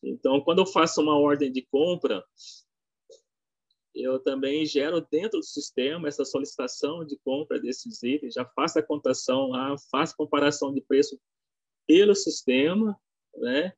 Então, 0.02 0.40
quando 0.40 0.58
eu 0.58 0.66
faço 0.66 1.00
uma 1.00 1.16
ordem 1.16 1.52
de 1.52 1.62
compra, 1.62 2.24
eu 3.94 4.18
também 4.18 4.64
gero 4.64 5.00
dentro 5.00 5.38
do 5.38 5.44
sistema 5.44 6.08
essa 6.08 6.24
solicitação 6.24 7.04
de 7.04 7.16
compra 7.18 7.60
desses 7.60 8.02
itens, 8.02 8.34
já 8.34 8.44
faço 8.44 8.78
a 8.78 8.82
contação 8.82 9.48
lá, 9.48 9.76
faço 9.90 10.16
comparação 10.16 10.72
de 10.72 10.80
preço 10.80 11.20
pelo 11.86 12.14
sistema, 12.14 12.98
né? 13.36 13.72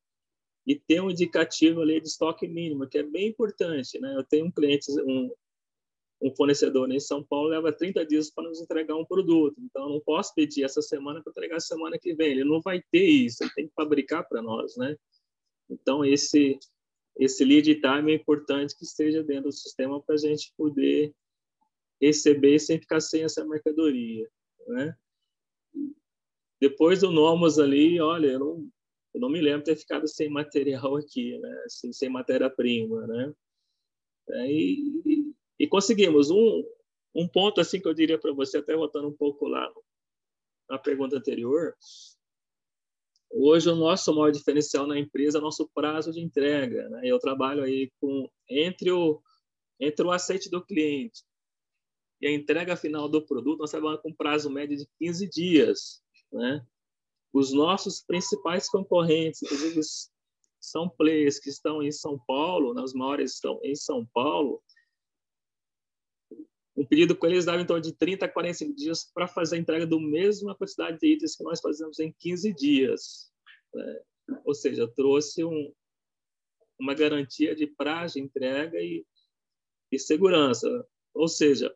E 0.66 0.74
tem 0.74 1.00
um 1.00 1.10
indicativo 1.10 1.82
ali 1.82 2.00
de 2.00 2.08
estoque 2.08 2.48
mínimo, 2.48 2.88
que 2.88 2.98
é 2.98 3.02
bem 3.02 3.28
importante, 3.28 3.98
né? 3.98 4.14
Eu 4.16 4.24
tenho 4.24 4.46
um 4.46 4.50
cliente, 4.50 4.90
um, 5.02 5.30
um 6.20 6.34
fornecedor 6.34 6.90
em 6.90 7.00
São 7.00 7.22
Paulo 7.22 7.48
leva 7.48 7.72
30 7.72 8.04
dias 8.06 8.30
para 8.30 8.44
nos 8.44 8.60
entregar 8.60 8.96
um 8.96 9.04
produto. 9.04 9.60
Então, 9.60 9.84
eu 9.84 9.90
não 9.90 10.00
posso 10.00 10.34
pedir 10.34 10.64
essa 10.64 10.80
semana 10.80 11.22
para 11.22 11.30
entregar 11.30 11.60
semana 11.60 11.98
que 11.98 12.14
vem. 12.14 12.32
Ele 12.32 12.44
não 12.44 12.60
vai 12.60 12.82
ter 12.90 13.04
isso, 13.04 13.42
ele 13.42 13.52
tem 13.54 13.66
que 13.66 13.74
fabricar 13.74 14.26
para 14.28 14.40
nós, 14.40 14.76
né? 14.76 14.96
Então, 15.68 16.04
esse 16.04 16.58
esse 17.16 17.44
lead 17.44 17.72
time 17.76 18.12
é 18.12 18.16
importante 18.16 18.76
que 18.76 18.84
esteja 18.84 19.22
dentro 19.22 19.44
do 19.44 19.52
sistema 19.52 20.02
para 20.02 20.16
a 20.16 20.18
gente 20.18 20.52
poder 20.56 21.14
receber 22.00 22.58
sem 22.58 22.80
ficar 22.80 23.00
sem 23.00 23.22
essa 23.22 23.44
mercadoria, 23.44 24.28
né? 24.66 24.96
Depois 26.60 27.00
do 27.00 27.10
Nomos 27.10 27.58
ali, 27.58 28.00
olha, 28.00 28.28
eu 28.28 28.38
não, 28.38 28.68
eu 29.14 29.20
não 29.20 29.28
me 29.28 29.40
lembro 29.40 29.64
ter 29.64 29.76
ficado 29.76 30.08
sem 30.08 30.28
material 30.28 30.96
aqui, 30.96 31.38
né? 31.38 31.64
Sem, 31.68 31.92
sem 31.92 32.08
matéria-prima, 32.08 33.06
né? 33.06 33.32
É, 34.30 34.46
e, 35.64 35.68
conseguimos 35.68 36.30
um, 36.30 36.64
um 37.14 37.28
ponto 37.28 37.60
assim 37.60 37.80
que 37.80 37.88
eu 37.88 37.94
diria 37.94 38.18
para 38.18 38.32
você, 38.32 38.58
até 38.58 38.74
voltando 38.74 39.08
um 39.08 39.16
pouco 39.16 39.46
lá 39.46 39.72
na 40.68 40.78
pergunta 40.78 41.16
anterior, 41.16 41.74
Hoje, 43.36 43.68
o 43.68 43.74
nosso 43.74 44.14
maior 44.14 44.30
diferencial 44.30 44.86
na 44.86 44.96
empresa 44.96 45.38
é 45.38 45.40
o 45.40 45.44
nosso 45.44 45.68
prazo 45.74 46.12
de 46.12 46.20
entrega. 46.20 46.88
Né? 46.88 47.00
Eu 47.02 47.18
trabalho 47.18 47.64
aí 47.64 47.90
com 48.00 48.30
entre 48.48 48.92
o, 48.92 49.20
entre 49.80 50.06
o 50.06 50.12
aceite 50.12 50.48
do 50.48 50.64
cliente 50.64 51.24
e 52.20 52.28
a 52.28 52.32
entrega 52.32 52.76
final 52.76 53.08
do 53.08 53.20
produto, 53.20 53.58
nós 53.58 53.72
trabalhamos 53.72 54.02
com 54.02 54.14
prazo 54.14 54.48
médio 54.48 54.76
de 54.76 54.88
15 54.98 55.28
dias. 55.28 56.02
Né? 56.32 56.64
Os 57.32 57.52
nossos 57.52 58.00
principais 58.00 58.68
concorrentes, 58.68 59.42
inclusive 59.42 59.80
são 60.60 60.88
players 60.88 61.40
que 61.40 61.50
estão 61.50 61.82
em 61.82 61.90
São 61.90 62.18
Paulo, 62.26 62.72
né? 62.72 62.82
os 62.82 62.94
maiores 62.94 63.34
estão 63.34 63.58
em 63.64 63.74
São 63.74 64.06
Paulo, 64.14 64.62
um 66.76 66.84
pedido 66.84 67.16
com 67.16 67.26
eles 67.26 67.44
dava 67.44 67.62
em 67.62 67.66
torno 67.66 67.82
de 67.82 67.92
30 67.92 68.26
a 68.26 68.28
45 68.28 68.74
dias 68.74 69.04
para 69.14 69.28
fazer 69.28 69.56
a 69.56 69.58
entrega 69.58 69.86
do 69.86 70.00
mesma 70.00 70.54
quantidade 70.54 70.98
de 70.98 71.06
itens 71.06 71.36
que 71.36 71.44
nós 71.44 71.60
fazemos 71.60 72.00
em 72.00 72.12
15 72.18 72.52
dias. 72.52 73.30
Né? 73.72 74.00
Ou 74.44 74.54
seja, 74.54 74.88
trouxe 74.88 75.44
um, 75.44 75.72
uma 76.78 76.94
garantia 76.94 77.54
de 77.54 77.66
prazo 77.66 78.14
de 78.14 78.20
entrega 78.20 78.80
e, 78.80 79.06
e 79.92 79.98
segurança. 79.98 80.86
Ou 81.14 81.28
seja, 81.28 81.72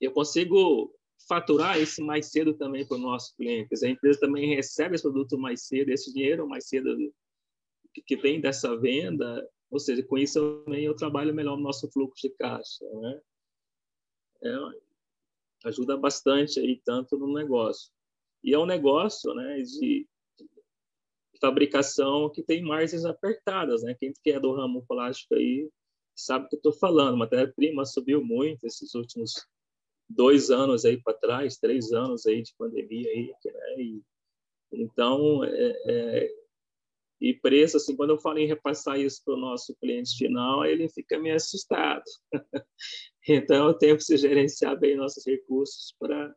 eu 0.00 0.10
consigo 0.10 0.92
faturar 1.28 1.78
esse 1.78 2.02
mais 2.02 2.26
cedo 2.26 2.54
também 2.54 2.86
para 2.86 2.96
os 2.96 3.02
nossos 3.02 3.34
clientes. 3.36 3.82
A 3.82 3.88
empresa 3.88 4.20
também 4.20 4.54
recebe 4.54 4.96
esse 4.96 5.02
produto 5.02 5.38
mais 5.38 5.66
cedo, 5.66 5.90
esse 5.90 6.12
dinheiro 6.12 6.48
mais 6.48 6.68
cedo 6.68 6.96
que 8.04 8.16
vem 8.16 8.40
dessa 8.40 8.76
venda. 8.76 9.48
Ou 9.70 9.78
seja, 9.78 10.02
com 10.02 10.18
isso 10.18 10.62
também 10.64 10.84
eu 10.84 10.96
trabalho 10.96 11.32
melhor 11.32 11.56
no 11.56 11.62
nosso 11.62 11.88
fluxo 11.92 12.28
de 12.28 12.34
caixa. 12.34 12.84
Né? 13.00 13.20
É, 14.44 15.68
ajuda 15.68 15.96
bastante 15.96 16.60
aí 16.60 16.80
tanto 16.84 17.18
no 17.18 17.32
negócio. 17.32 17.90
E 18.42 18.52
é 18.52 18.58
um 18.58 18.66
negócio, 18.66 19.34
né, 19.34 19.62
de 19.62 20.06
fabricação 21.40 22.30
que 22.30 22.42
tem 22.42 22.62
margens 22.62 23.04
apertadas, 23.04 23.82
né? 23.82 23.94
Quem 23.94 24.12
que 24.12 24.30
é 24.30 24.40
do 24.40 24.52
ramo 24.52 24.84
plástico 24.86 25.34
aí 25.34 25.68
sabe 26.14 26.46
o 26.46 26.48
que 26.48 26.56
eu 26.56 26.58
estou 26.58 26.72
falando. 26.72 27.16
Matéria-prima 27.16 27.84
subiu 27.84 28.24
muito 28.24 28.66
esses 28.66 28.94
últimos 28.94 29.46
dois 30.08 30.50
anos 30.50 30.84
aí 30.84 31.00
para 31.02 31.14
trás, 31.14 31.56
três 31.56 31.92
anos 31.92 32.26
aí 32.26 32.42
de 32.42 32.54
pandemia 32.56 33.08
aí, 33.10 33.34
né? 33.44 33.82
E, 33.82 34.02
então, 34.72 35.44
é, 35.44 35.82
é, 35.86 36.43
E 37.24 37.32
preço, 37.32 37.78
assim, 37.78 37.96
quando 37.96 38.10
eu 38.10 38.18
falo 38.18 38.38
em 38.38 38.46
repassar 38.46 39.00
isso 39.00 39.22
para 39.24 39.32
o 39.32 39.38
nosso 39.38 39.74
cliente 39.76 40.14
final, 40.14 40.62
ele 40.66 40.90
fica 40.90 41.18
meio 41.18 41.36
assustado. 41.36 42.04
então, 43.26 43.68
eu 43.68 43.74
tenho 43.74 43.96
que 43.96 44.16
gerenciar 44.18 44.78
bem 44.78 44.94
nossos 44.94 45.24
recursos 45.26 45.94
para 45.98 46.34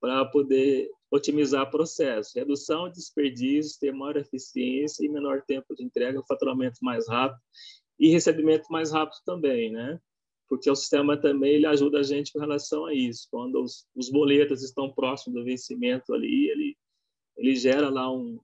para 0.00 0.22
poder 0.26 0.90
otimizar 1.10 1.66
o 1.66 1.70
processo. 1.70 2.38
Redução 2.38 2.90
de 2.90 2.96
desperdícios, 2.96 3.78
ter 3.78 3.90
maior 3.90 4.18
eficiência 4.18 5.02
e 5.04 5.08
menor 5.08 5.42
tempo 5.42 5.74
de 5.74 5.82
entrega, 5.82 6.22
faturamento 6.28 6.76
mais 6.82 7.08
rápido 7.08 7.40
e 7.98 8.10
recebimento 8.10 8.66
mais 8.70 8.92
rápido 8.92 9.18
também, 9.24 9.72
né? 9.72 9.98
Porque 10.46 10.70
o 10.70 10.76
sistema 10.76 11.16
também 11.16 11.54
ele 11.54 11.66
ajuda 11.66 12.00
a 12.00 12.02
gente 12.02 12.32
com 12.32 12.38
relação 12.38 12.84
a 12.84 12.92
isso. 12.92 13.26
Quando 13.30 13.62
os, 13.62 13.86
os 13.96 14.10
boletos 14.10 14.62
estão 14.62 14.92
próximos 14.92 15.40
do 15.40 15.44
vencimento 15.44 16.12
ali, 16.12 16.50
ele, 16.50 16.76
ele 17.38 17.56
gera 17.56 17.88
lá 17.88 18.12
um, 18.12 18.38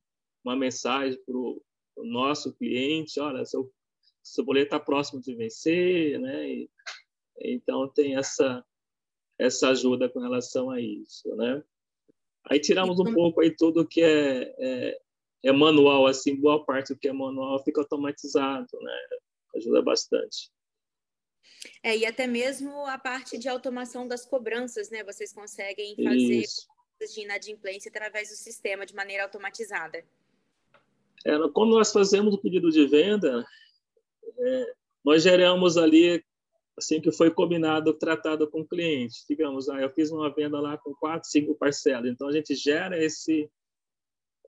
uma 0.44 0.56
mensagem 0.56 1.18
para 1.24 1.36
o 1.36 1.62
nosso 1.98 2.52
cliente, 2.54 3.20
olha, 3.20 3.44
seu, 3.44 3.72
seu 4.22 4.44
boleto 4.44 4.66
está 4.66 4.80
próximo 4.80 5.20
de 5.20 5.34
vencer, 5.34 6.18
né? 6.18 6.48
E, 6.48 6.70
então 7.40 7.88
tem 7.88 8.16
essa 8.16 8.64
essa 9.38 9.70
ajuda 9.70 10.06
com 10.06 10.20
relação 10.20 10.70
a 10.70 10.78
isso, 10.78 11.34
né? 11.34 11.64
Aí 12.44 12.60
tiramos 12.60 13.00
um 13.00 13.14
pouco 13.14 13.40
aí 13.40 13.50
tudo 13.50 13.86
que 13.86 14.02
é, 14.02 14.54
é, 14.58 15.00
é, 15.44 15.52
manual, 15.52 16.06
assim, 16.06 16.36
boa 16.36 16.62
parte 16.64 16.92
do 16.92 16.98
que 16.98 17.08
é 17.08 17.12
manual 17.12 17.62
fica 17.64 17.80
automatizado, 17.80 18.68
né? 18.80 18.98
Ajuda 19.56 19.80
bastante. 19.80 20.50
É, 21.82 21.96
e 21.96 22.04
até 22.04 22.26
mesmo 22.26 22.86
a 22.86 22.98
parte 22.98 23.38
de 23.38 23.48
automação 23.48 24.06
das 24.06 24.26
cobranças, 24.26 24.90
né? 24.90 25.02
Vocês 25.04 25.32
conseguem 25.32 25.96
fazer 25.96 26.16
Isso. 26.16 26.66
de 27.14 27.22
inadimplência 27.22 27.88
através 27.88 28.28
do 28.28 28.36
sistema 28.36 28.84
de 28.84 28.94
maneira 28.94 29.24
automatizada. 29.24 30.04
É, 31.26 31.36
quando 31.52 31.70
nós 31.70 31.92
fazemos 31.92 32.34
o 32.34 32.38
pedido 32.38 32.70
de 32.70 32.86
venda, 32.86 33.44
é, 34.38 34.74
nós 35.04 35.22
geramos 35.22 35.76
ali 35.76 36.24
assim 36.78 37.00
que 37.00 37.12
foi 37.12 37.30
combinado, 37.30 37.92
tratado 37.94 38.48
com 38.50 38.60
o 38.60 38.66
cliente. 38.66 39.24
Digamos, 39.28 39.68
ah, 39.68 39.80
eu 39.80 39.90
fiz 39.90 40.10
uma 40.10 40.34
venda 40.34 40.58
lá 40.60 40.78
com 40.78 40.94
quatro, 40.94 41.28
cinco 41.28 41.54
parcelas. 41.54 42.10
Então, 42.10 42.28
a 42.28 42.32
gente 42.32 42.54
gera 42.54 43.02
esse, 43.02 43.50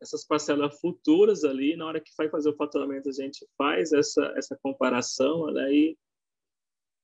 essas 0.00 0.26
parcelas 0.26 0.80
futuras 0.80 1.44
ali. 1.44 1.76
Na 1.76 1.86
hora 1.86 2.00
que 2.00 2.10
vai 2.16 2.28
fazer 2.30 2.48
o 2.48 2.56
faturamento, 2.56 3.08
a 3.08 3.12
gente 3.12 3.46
faz 3.56 3.92
essa, 3.92 4.32
essa 4.36 4.58
comparação. 4.62 5.46
Né, 5.52 5.72
e, 5.72 5.98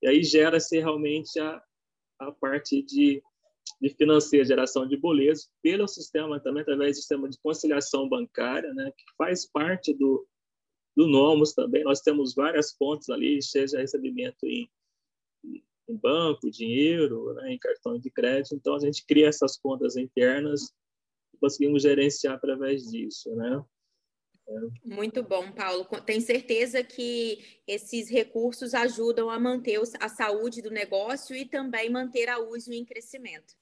e 0.03 0.09
aí 0.09 0.23
gera-se 0.23 0.79
realmente 0.79 1.39
a, 1.39 1.63
a 2.21 2.33
parte 2.33 2.83
de, 2.83 3.23
de 3.81 3.89
financeira, 3.91 4.45
geração 4.45 4.87
de 4.87 4.97
boletos, 4.97 5.51
pelo 5.63 5.87
sistema 5.87 6.41
também, 6.41 6.63
através 6.63 6.97
do 6.97 7.01
sistema 7.01 7.29
de 7.29 7.39
conciliação 7.43 8.09
bancária, 8.09 8.73
né, 8.75 8.93
que 8.97 9.05
faz 9.17 9.47
parte 9.51 9.93
do, 9.95 10.27
do 10.97 11.07
Nomos 11.07 11.53
também. 11.53 11.85
Nós 11.85 12.01
temos 12.01 12.35
várias 12.35 12.73
fontes 12.73 13.09
ali, 13.09 13.43
seja 13.43 13.79
recebimento 13.79 14.47
em 14.47 14.69
em 15.89 15.97
banco, 15.97 16.51
dinheiro, 16.51 17.33
né, 17.35 17.55
em 17.55 17.59
cartão 17.59 17.99
de 17.99 18.11
crédito. 18.11 18.55
Então, 18.55 18.75
a 18.75 18.79
gente 18.79 19.05
cria 19.07 19.29
essas 19.29 19.57
contas 19.57 19.97
internas 19.97 20.71
e 21.35 21.39
conseguimos 21.39 21.83
gerenciar 21.83 22.35
através 22.35 22.83
disso, 22.91 23.35
né? 23.35 23.65
Muito 24.85 25.23
bom, 25.23 25.53
Paulo. 25.53 25.85
Tenho 26.07 26.21
certeza 26.21 26.83
que 26.83 27.61
esses 27.67 28.09
recursos 28.09 28.73
ajudam 28.75 29.29
a 29.29 29.39
manter 29.39 29.79
a 30.01 30.09
saúde 30.09 30.63
do 30.63 30.71
negócio 30.71 31.37
e 31.37 31.45
também 31.45 31.91
manter 31.91 32.29
a 32.29 32.39
uso 32.39 32.73
em 32.73 32.85
crescimento. 32.85 33.55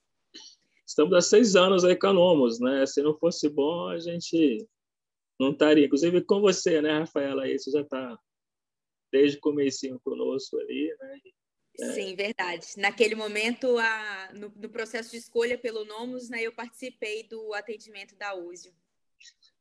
Estamos 0.86 1.12
há 1.14 1.20
seis 1.20 1.56
anos 1.56 1.84
aí 1.84 1.96
com 1.96 2.06
a 2.06 2.12
Nomos, 2.12 2.60
né? 2.60 2.86
Se 2.86 3.02
não 3.02 3.18
fosse 3.18 3.48
bom, 3.48 3.88
a 3.88 3.98
gente 3.98 4.64
não 5.38 5.50
estaria. 5.50 5.86
Inclusive 5.86 6.22
com 6.22 6.40
você, 6.40 6.80
né, 6.80 7.00
Rafaela? 7.00 7.42
Aí 7.42 7.58
você 7.58 7.72
já 7.72 7.80
está 7.80 8.16
desde 9.10 9.38
o 9.38 9.40
comecinho 9.40 9.98
conosco 10.04 10.58
ali, 10.60 10.94
né? 11.00 11.20
É. 11.78 11.92
Sim, 11.92 12.14
verdade. 12.14 12.66
Naquele 12.78 13.14
momento, 13.14 13.76
a, 13.76 14.30
no, 14.34 14.52
no, 14.56 14.68
processo 14.68 15.10
de 15.10 15.18
escolha 15.18 15.58
pelo 15.58 15.84
Nomus, 15.84 16.30
né, 16.30 16.42
eu 16.42 16.52
participei 16.52 17.22
do 17.24 17.52
atendimento 17.52 18.16
da 18.16 18.34
USIO. 18.34 18.72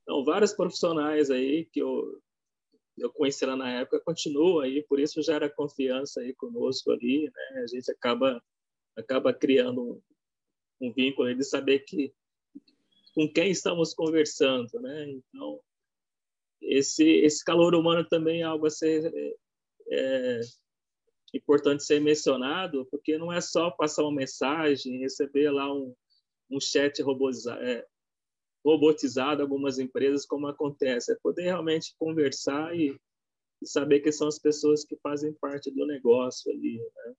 Então, 0.06 0.24
vários 0.24 0.54
profissionais 0.54 1.32
aí 1.32 1.65
que 1.65 1.82
eu, 1.82 2.22
eu 2.96 3.12
conheci 3.12 3.44
lá 3.44 3.56
na 3.56 3.72
época 3.72 4.00
continuam 4.00 4.60
aí, 4.60 4.84
por 4.84 5.00
isso 5.00 5.22
gera 5.24 5.50
confiança 5.50 6.22
aí 6.22 6.34
conosco 6.36 6.91
ali, 6.91 7.24
né? 7.26 7.63
A 7.63 7.68
gente 7.68 7.91
acaba 7.91 8.41
acaba 8.96 9.34
criando 9.34 10.02
um, 10.80 10.94
vínculo 10.94 11.34
de 11.36 11.44
saber 11.44 11.80
que 11.80 12.13
com 13.15 13.28
quem 13.34 13.50
estamos 13.50 13.94
conversando, 13.96 14.70
né? 14.80 15.10
Então, 15.10 15.60
esse 16.62 17.04
esse 17.04 17.44
calor 17.44 17.74
humano 17.74 18.08
também 18.08 18.41
é 18.41 18.44
algo 18.44 18.68
a 18.68 18.70
ser 18.70 19.12
é, 19.89 20.41
importante 21.34 21.84
ser 21.84 22.00
mencionado, 22.00 22.86
porque 22.91 23.18
não 23.18 23.34
é 23.34 23.41
só 23.41 23.72
passar 23.72 24.04
uma 24.04 24.13
mensagem, 24.13 25.00
receber 25.00 25.50
lá 25.50 25.74
um, 25.74 25.96
um 26.50 26.60
chat 26.60 27.02
robotizado, 27.02 27.62
é, 27.63 27.86
robotizado 28.65 29.43
algumas 29.43 29.78
empresas, 29.78 30.25
como 30.25 30.47
acontece, 30.47 31.12
é 31.12 31.15
poder 31.21 31.43
realmente 31.43 31.95
conversar 31.99 32.75
e, 32.75 32.99
e, 33.62 33.67
saber 33.67 33.99
que 33.99 34.12
são 34.12 34.28
as 34.28 34.39
pessoas 34.39 34.84
que 34.84 34.97
fazem 34.97 35.32
parte 35.34 35.69
do 35.69 35.86
negócio 35.86 36.51
ali, 36.51 36.78
né? 36.78 37.13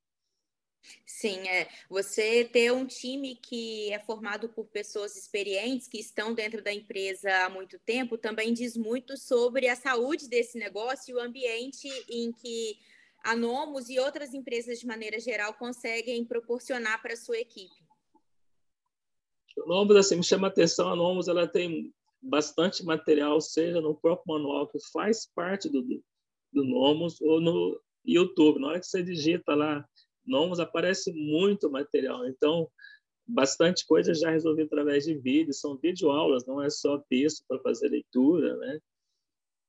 Sim, 1.05 1.49
é. 1.49 1.69
Você 1.89 2.45
ter 2.45 2.73
um 2.73 2.87
time 2.87 3.37
que 3.37 3.93
é 3.93 3.99
formado 3.99 4.49
por 4.49 4.67
pessoas 4.67 5.17
experientes 5.17 5.89
que 5.89 5.99
estão 5.99 6.33
dentro 6.35 6.63
da 6.63 6.73
empresa 6.73 7.45
há 7.45 7.49
muito 7.49 7.79
tempo 7.81 8.17
também 8.17 8.53
diz 8.53 8.77
muito 8.77 9.17
sobre 9.17 9.69
a 9.69 9.75
saúde 9.75 10.29
desse 10.29 10.59
negócio 10.59 11.13
e 11.13 11.15
o 11.15 11.21
ambiente 11.21 11.89
em 12.09 12.33
que 12.33 12.79
a 13.25 13.35
Nomos 13.35 13.89
e 13.89 13.99
outras 13.99 14.33
empresas 14.33 14.79
de 14.79 14.87
maneira 14.87 15.19
geral 15.19 15.55
conseguem 15.55 16.25
proporcionar 16.25 17.03
para 17.03 17.15
a 17.15 17.17
sua 17.17 17.39
equipe? 17.39 17.86
A 19.59 19.67
Nomos, 19.67 19.97
assim, 19.97 20.17
me 20.17 20.25
chama 20.25 20.49
a 20.49 20.51
atenção, 20.51 20.89
a 20.91 20.97
Nomos 20.97 21.29
ela 21.29 21.47
tem 21.47 21.93
bastante 22.21 22.85
material, 22.85 23.41
seja 23.41 23.81
no 23.81 23.95
próprio 23.95 24.35
manual 24.35 24.69
que 24.69 24.79
faz 24.93 25.31
parte 25.35 25.69
do, 25.69 25.83
do 26.53 26.65
Nomos 26.65 27.21
ou 27.21 27.41
no 27.41 27.81
YouTube. 28.05 28.61
Na 28.61 28.69
hora 28.69 28.81
que 28.81 28.87
você 28.87 29.03
digita 29.03 29.55
lá 29.55 29.87
Nomos, 30.25 30.61
aparece 30.61 31.13
muito 31.13 31.71
material. 31.71 32.27
Então, 32.27 32.69
bastante 33.27 33.87
coisa 33.87 34.15
já 34.15 34.31
resolvi 34.31 34.63
através 34.63 35.05
de 35.05 35.15
vídeos, 35.15 35.61
são 35.61 35.77
videoaulas, 35.77 36.47
não 36.47 36.63
é 36.63 36.71
só 36.71 36.99
texto 37.09 37.45
para 37.49 37.61
fazer 37.61 37.89
leitura, 37.89 38.57
né? 38.57 38.81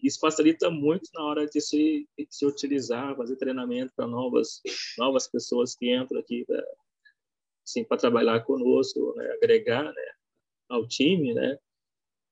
Isso 0.02 0.20
facilita 0.20 0.70
muito 0.70 1.10
na 1.14 1.24
hora 1.24 1.48
de 1.48 1.60
se, 1.60 2.08
de 2.18 2.28
se 2.30 2.46
utilizar, 2.46 3.16
fazer 3.16 3.36
treinamento 3.36 3.92
para 3.96 4.06
novas 4.06 4.62
novas 4.98 5.28
pessoas 5.28 5.76
que 5.76 5.96
entram 5.96 6.20
aqui 6.20 6.46
pra, 6.46 6.64
assim, 7.68 7.84
para 7.84 7.98
trabalhar 7.98 8.40
conosco, 8.46 9.14
né? 9.18 9.30
agregar 9.34 9.84
né? 9.84 10.12
ao 10.70 10.88
time, 10.88 11.34
né? 11.34 11.58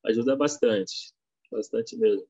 ajuda 0.06 0.36
bastante, 0.36 1.14
bastante 1.52 1.98
mesmo. 1.98 2.28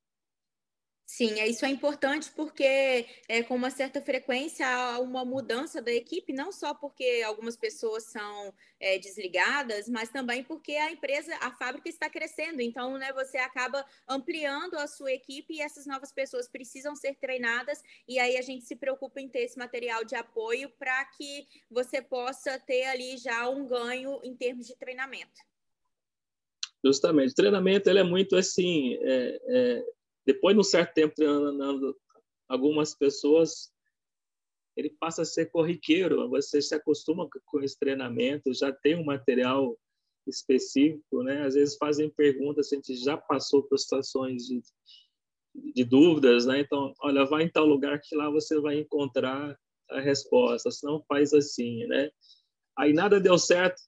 Sim, 1.08 1.40
isso 1.44 1.64
é 1.64 1.70
importante 1.70 2.32
porque 2.36 3.06
é, 3.30 3.44
com 3.44 3.56
uma 3.56 3.70
certa 3.70 4.02
frequência 4.02 4.68
há 4.68 5.00
uma 5.00 5.24
mudança 5.24 5.80
da 5.80 5.92
equipe, 5.92 6.34
não 6.34 6.52
só 6.52 6.74
porque 6.74 7.22
algumas 7.24 7.56
pessoas 7.56 8.06
são 8.06 8.52
é, 8.80 8.98
desligadas, 8.98 9.88
mas 9.88 10.10
também 10.10 10.44
porque 10.44 10.72
a 10.74 10.92
empresa, 10.92 11.32
a 11.42 11.52
fábrica 11.52 11.88
está 11.88 12.10
crescendo. 12.10 12.60
Então, 12.60 12.98
né, 12.98 13.14
você 13.14 13.38
acaba 13.38 13.86
ampliando 14.10 14.74
a 14.80 14.88
sua 14.88 15.12
equipe 15.12 15.54
e 15.54 15.62
essas 15.62 15.86
novas 15.86 16.12
pessoas 16.12 16.50
precisam 16.50 16.96
ser 16.96 17.14
treinadas, 17.16 17.84
e 18.08 18.18
aí 18.18 18.36
a 18.36 18.42
gente 18.42 18.66
se 18.66 18.76
preocupa 18.76 19.22
em 19.22 19.30
ter 19.30 19.42
esse 19.42 19.60
material 19.60 20.04
de 20.04 20.16
apoio 20.16 20.72
para 20.72 21.06
que 21.06 21.48
você 21.70 22.02
possa 22.02 22.58
ter 22.58 22.86
ali 22.86 23.16
já 23.18 23.48
um 23.48 23.68
ganho 23.68 24.20
em 24.24 24.36
termos 24.36 24.66
de 24.66 24.76
treinamento. 24.76 25.40
Justamente, 26.84 27.36
treinamento 27.36 27.90
ele 27.90 28.00
é 28.00 28.04
muito 28.04 28.36
assim. 28.36 28.98
É, 29.02 29.42
é 29.48 29.95
depois 30.26 30.56
de 30.56 30.60
um 30.60 30.64
certo 30.64 30.94
tempo 30.94 31.16
treinando 31.16 31.96
algumas 32.48 32.96
pessoas, 32.96 33.72
ele 34.76 34.90
passa 34.90 35.22
a 35.22 35.26
ser 35.26 35.50
corriqueiro. 35.50 36.30
Você 36.30 36.62
se 36.62 36.76
acostuma 36.76 37.28
com 37.46 37.62
esse 37.62 37.78
treinamento, 37.78 38.54
já 38.54 38.72
tem 38.72 38.96
um 38.96 39.06
material 39.06 39.78
específico, 40.28 41.24
né? 41.24 41.46
Às 41.46 41.54
vezes 41.54 41.78
fazem 41.78 42.10
perguntas, 42.10 42.72
a 42.72 42.76
gente 42.76 42.96
já 42.96 43.16
passou 43.16 43.64
por 43.64 43.78
situações 43.78 44.48
de, 44.48 44.62
de 45.74 45.84
dúvidas, 45.84 46.46
né? 46.46 46.60
Então, 46.60 46.94
olha, 47.00 47.26
vai 47.26 47.44
em 47.44 47.50
tal 47.50 47.66
lugar 47.66 48.02
que 48.02 48.16
lá 48.16 48.30
você 48.30 48.60
vai 48.60 48.80
encontrar 48.80 49.58
a 49.90 50.00
resposta. 50.00 50.72
Se 50.72 50.86
não 50.86 51.04
faz 51.08 51.34
assim, 51.34 51.86
né? 51.86 52.10
Aí 52.78 52.92
nada 52.92 53.20
deu 53.20 53.38
certo, 53.38 53.82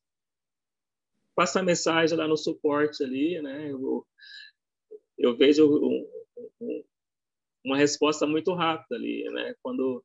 passa 1.35 1.59
a 1.59 1.63
mensagem 1.63 2.17
lá 2.17 2.27
no 2.27 2.37
suporte 2.37 3.03
ali, 3.03 3.41
né? 3.41 3.71
Eu, 3.71 4.05
eu 5.17 5.35
vejo 5.35 5.67
uma 7.63 7.77
resposta 7.77 8.25
muito 8.25 8.53
rápida 8.53 8.95
ali, 8.95 9.23
né? 9.31 9.53
Quando 9.61 10.03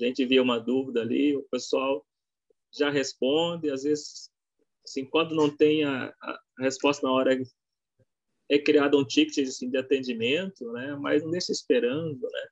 a 0.00 0.04
gente 0.04 0.24
vê 0.26 0.40
uma 0.40 0.58
dúvida 0.58 1.00
ali, 1.00 1.36
o 1.36 1.42
pessoal 1.50 2.04
já 2.72 2.90
responde, 2.90 3.70
às 3.70 3.84
vezes, 3.84 4.30
assim, 4.84 5.04
quando 5.04 5.34
não 5.34 5.54
tem 5.54 5.84
a, 5.84 6.14
a 6.20 6.40
resposta 6.58 7.06
na 7.06 7.12
hora 7.12 7.38
é 8.48 8.58
criado 8.58 8.98
um 8.98 9.04
ticket 9.04 9.46
assim, 9.48 9.70
de 9.70 9.76
atendimento, 9.76 10.70
né? 10.72 10.96
mas 10.96 11.22
não 11.22 11.30
deixa 11.30 11.52
esperando. 11.52 12.20
Né? 12.20 12.48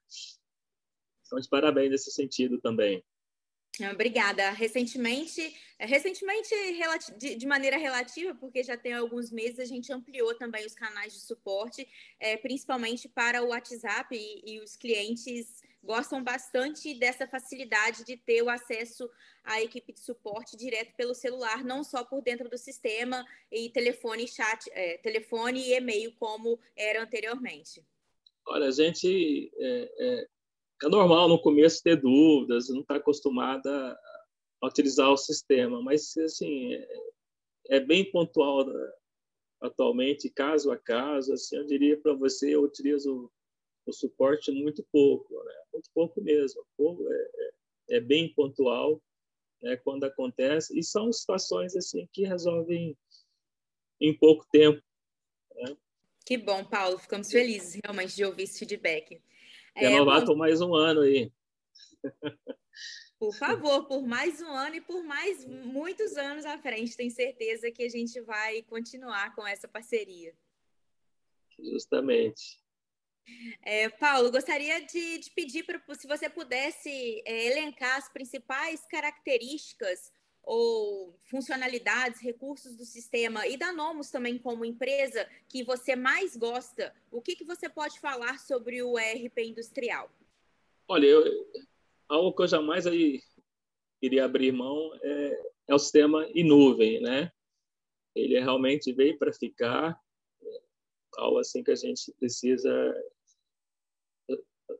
Então, 1.27 1.39
de 1.39 1.49
parabéns 1.49 1.91
nesse 1.91 2.11
sentido 2.11 2.61
também. 2.61 3.05
Obrigada. 3.91 4.51
Recentemente, 4.51 5.55
recentemente 5.79 6.55
de 7.37 7.47
maneira 7.47 7.77
relativa, 7.77 8.35
porque 8.35 8.63
já 8.63 8.77
tem 8.77 8.93
alguns 8.93 9.33
meses, 9.33 9.59
a 9.59 9.65
gente 9.65 9.93
ampliou 9.93 10.35
também 10.37 10.65
os 10.65 10.75
canais 10.75 11.13
de 11.13 11.21
suporte, 11.21 11.89
é, 12.21 12.37
principalmente 12.37 13.09
para 13.09 13.43
o 13.43 13.49
WhatsApp, 13.49 14.15
e, 14.15 14.55
e 14.55 14.61
os 14.61 14.77
clientes 14.77 15.63
gostam 15.85 16.23
bastante 16.23 16.95
dessa 16.95 17.27
facilidade 17.27 18.05
de 18.05 18.17
ter 18.17 18.43
o 18.43 18.49
acesso 18.49 19.09
à 19.43 19.61
equipe 19.61 19.93
de 19.93 20.01
suporte 20.01 20.57
direto 20.57 20.95
pelo 20.97 21.15
celular, 21.15 21.63
não 21.63 21.85
só 21.85 22.05
por 22.05 22.23
dentro 22.23 22.49
do 22.49 22.57
sistema 22.57 23.25
e 23.51 23.69
telefone, 23.69 24.27
chat, 24.27 24.71
é, 24.73 24.99
telefone 24.99 25.61
e 25.61 25.75
e-mail 25.75 26.13
como 26.15 26.59
era 26.77 27.03
anteriormente. 27.03 27.85
Olha, 28.47 28.69
a 28.69 28.71
gente 28.71 29.51
é, 29.57 29.91
é, 29.99 30.29
é 30.85 30.89
normal 30.89 31.29
no 31.29 31.41
começo 31.41 31.83
ter 31.83 31.97
dúvidas, 31.97 32.69
não 32.69 32.81
está 32.81 32.97
acostumada 32.97 33.99
a 34.61 34.67
utilizar 34.67 35.11
o 35.11 35.17
sistema, 35.17 35.83
mas 35.83 36.17
assim 36.19 36.75
é, 36.75 36.89
é 37.71 37.81
bem 37.81 38.11
pontual 38.11 38.67
né, 38.67 38.93
atualmente, 39.63 40.29
caso 40.29 40.71
a 40.71 40.77
caso. 40.77 41.33
Assim, 41.33 41.57
eu 41.57 41.65
diria 41.65 41.99
para 41.99 42.13
você, 42.13 42.55
eu 42.55 42.63
utilizo 42.63 43.31
o 43.87 43.93
suporte 43.93 44.51
muito 44.51 44.85
pouco, 44.93 45.35
né? 45.45 45.55
muito 45.73 45.91
pouco 45.95 46.21
mesmo. 46.21 46.65
Pouco, 46.77 47.03
é, 47.11 47.17
é, 47.17 47.97
é, 47.97 48.01
bem 48.01 48.33
pontual 48.35 49.03
né? 49.63 49.77
quando 49.79 50.05
acontece 50.05 50.79
e 50.79 50.83
são 50.83 51.13
situações 51.13 51.75
assim 51.77 52.07
que 52.13 52.27
resolvem 52.27 52.97
em 54.01 54.17
pouco 54.17 54.47
tempo. 54.51 54.83
Né? 55.55 55.77
Que 56.27 56.37
bom, 56.37 56.65
Paulo. 56.65 56.99
Ficamos 56.99 57.31
felizes 57.31 57.81
realmente 57.83 58.15
de 58.15 58.25
ouvir 58.25 58.45
esse 58.45 58.59
feedback. 58.59 59.21
Renovar 59.77 60.23
é, 60.23 60.25
por 60.25 60.37
mais 60.37 60.61
um 60.61 60.75
ano 60.75 61.01
aí. 61.01 61.33
Por 63.19 63.35
favor, 63.35 63.87
por 63.87 64.07
mais 64.07 64.41
um 64.43 64.49
ano 64.49 64.77
e 64.77 64.81
por 64.81 65.03
mais 65.03 65.47
muitos 65.47 66.17
anos 66.17 66.45
à 66.45 66.59
frente, 66.59 66.97
tenho 66.97 67.11
certeza 67.11 67.71
que 67.71 67.83
a 67.83 67.89
gente 67.89 68.21
vai 68.21 68.63
continuar 68.63 69.35
com 69.35 69.47
essa 69.47 69.67
parceria. 69.67 70.35
Justamente. 71.59 72.61
É, 73.63 73.89
Paulo, 73.89 74.31
gostaria 74.31 74.85
de, 74.85 75.19
de 75.19 75.31
pedir 75.31 75.65
para 75.65 75.81
se 75.95 76.07
você 76.07 76.29
pudesse 76.29 77.23
é, 77.25 77.47
elencar 77.47 77.97
as 77.97 78.09
principais 78.13 78.85
características 78.87 80.13
ou 80.47 81.19
funcionalidades, 81.25 82.21
recursos 82.21 82.77
do 82.77 82.85
sistema 82.85 83.47
e 83.47 83.57
da 83.57 83.73
Nomos 83.73 84.11
também 84.11 84.39
como 84.39 84.65
empresa 84.65 85.29
que 85.49 85.63
você 85.63 85.97
mais 85.97 86.37
gosta, 86.37 86.95
o 87.11 87.21
que, 87.21 87.35
que 87.35 87.45
você 87.45 87.69
pode 87.69 87.99
falar 87.99 88.39
sobre 88.39 88.83
o 88.83 88.99
ERP 88.99 89.39
industrial? 89.39 90.11
Olha, 90.87 91.07
eu, 91.07 91.25
algo 92.09 92.35
que 92.35 92.43
eu 92.43 92.49
jamais 92.49 92.87
aí 92.87 93.21
iria 94.03 94.25
abrir 94.25 94.53
mão 94.53 94.91
é, 95.03 95.43
é 95.69 95.75
o 95.75 95.79
sistema 95.79 96.27
em 96.35 96.45
nuvem, 96.45 97.01
né? 97.01 97.33
Ele 98.15 98.39
realmente 98.39 98.93
veio 98.93 99.19
para 99.19 99.33
ficar, 99.33 99.99
é 100.43 100.61
algo 101.17 101.39
assim 101.39 101.65
que 101.65 101.71
a 101.71 101.77
gente 101.77 102.13
precisa 102.19 102.95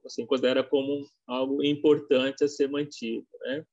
assim 0.05 0.27
considera 0.27 0.63
como 0.63 1.09
algo 1.27 1.63
importante 1.63 2.45
a 2.45 2.49
ser 2.49 2.69
mantido, 2.69 3.27
né? 3.41 3.67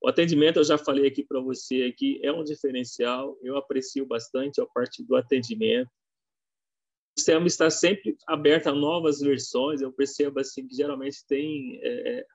O 0.00 0.08
atendimento, 0.08 0.58
eu 0.58 0.64
já 0.64 0.78
falei 0.78 1.08
aqui 1.08 1.24
para 1.24 1.40
você, 1.40 1.82
aqui 1.82 2.20
é 2.22 2.32
um 2.32 2.44
diferencial, 2.44 3.36
eu 3.42 3.56
aprecio 3.56 4.06
bastante 4.06 4.60
a 4.60 4.66
parte 4.66 5.02
do 5.02 5.16
atendimento. 5.16 5.90
O 7.16 7.20
sistema 7.20 7.46
está 7.46 7.68
sempre 7.68 8.16
aberto 8.26 8.68
a 8.68 8.72
novas 8.72 9.18
versões, 9.18 9.80
eu 9.80 9.92
percebo 9.92 10.38
assim 10.38 10.66
que 10.66 10.74
geralmente 10.74 11.26
tem 11.26 11.80
é, 11.82 12.18
é 12.18 12.26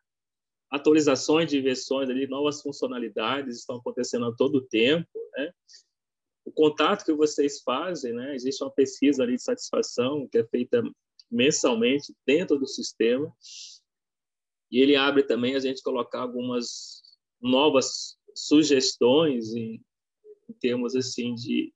atualizações 0.73 1.49
de 1.49 1.61
versões 1.61 2.09
ali, 2.09 2.27
novas 2.27 2.61
funcionalidades 2.61 3.59
estão 3.59 3.75
acontecendo 3.75 4.25
a 4.25 4.35
todo 4.35 4.65
tempo, 4.65 5.07
né? 5.37 5.53
O 6.43 6.51
contato 6.51 7.05
que 7.05 7.13
vocês 7.13 7.61
fazem, 7.61 8.11
né? 8.11 8.35
Existe 8.35 8.63
uma 8.63 8.71
pesquisa 8.71 9.21
ali 9.21 9.35
de 9.35 9.43
satisfação 9.43 10.27
que 10.27 10.39
é 10.39 10.43
feita 10.43 10.83
mensalmente 11.31 12.13
dentro 12.25 12.57
do 12.57 12.67
sistema. 12.67 13.31
E 14.71 14.81
ele 14.81 14.95
abre 14.95 15.21
também 15.23 15.55
a 15.55 15.59
gente 15.59 15.83
colocar 15.83 16.21
algumas 16.21 17.02
novas 17.43 18.17
sugestões 18.33 19.53
em, 19.53 19.83
em 20.49 20.53
termos 20.59 20.95
assim 20.95 21.35
de 21.35 21.73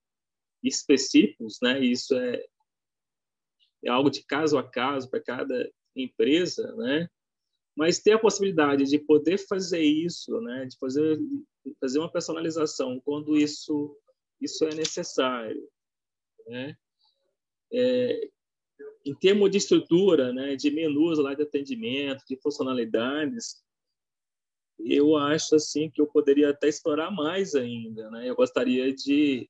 específicos, 0.63 1.59
né? 1.61 1.79
Isso 1.83 2.15
é, 2.15 2.43
é 3.83 3.89
algo 3.89 4.09
de 4.09 4.23
caso 4.23 4.57
a 4.57 4.63
caso 4.63 5.09
para 5.09 5.21
cada 5.21 5.71
empresa, 5.95 6.73
né? 6.75 7.09
Mas 7.75 7.99
ter 7.99 8.13
a 8.13 8.19
possibilidade 8.19 8.85
de 8.85 8.97
poder 8.97 9.37
fazer 9.37 9.81
isso, 9.81 10.39
né? 10.41 10.65
De 10.65 10.77
fazer 10.77 11.19
fazer 11.81 11.99
uma 11.99 12.11
personalização 12.11 12.99
quando 13.01 13.37
isso 13.37 13.95
isso 14.39 14.63
é 14.65 14.73
necessário, 14.73 15.67
né? 16.47 16.75
É, 17.73 18.29
em 19.05 19.13
termos 19.15 19.49
de 19.49 19.57
estrutura, 19.57 20.31
né, 20.31 20.55
de 20.55 20.69
menus 20.69 21.17
lá 21.17 21.33
de 21.33 21.43
atendimento, 21.43 22.23
de 22.27 22.37
funcionalidades, 22.37 23.63
eu 24.79 25.15
acho 25.15 25.55
assim 25.55 25.89
que 25.89 26.01
eu 26.01 26.07
poderia 26.07 26.49
até 26.49 26.67
explorar 26.67 27.11
mais 27.11 27.55
ainda, 27.55 28.09
né? 28.11 28.29
Eu 28.29 28.35
gostaria 28.35 28.93
de 28.93 29.49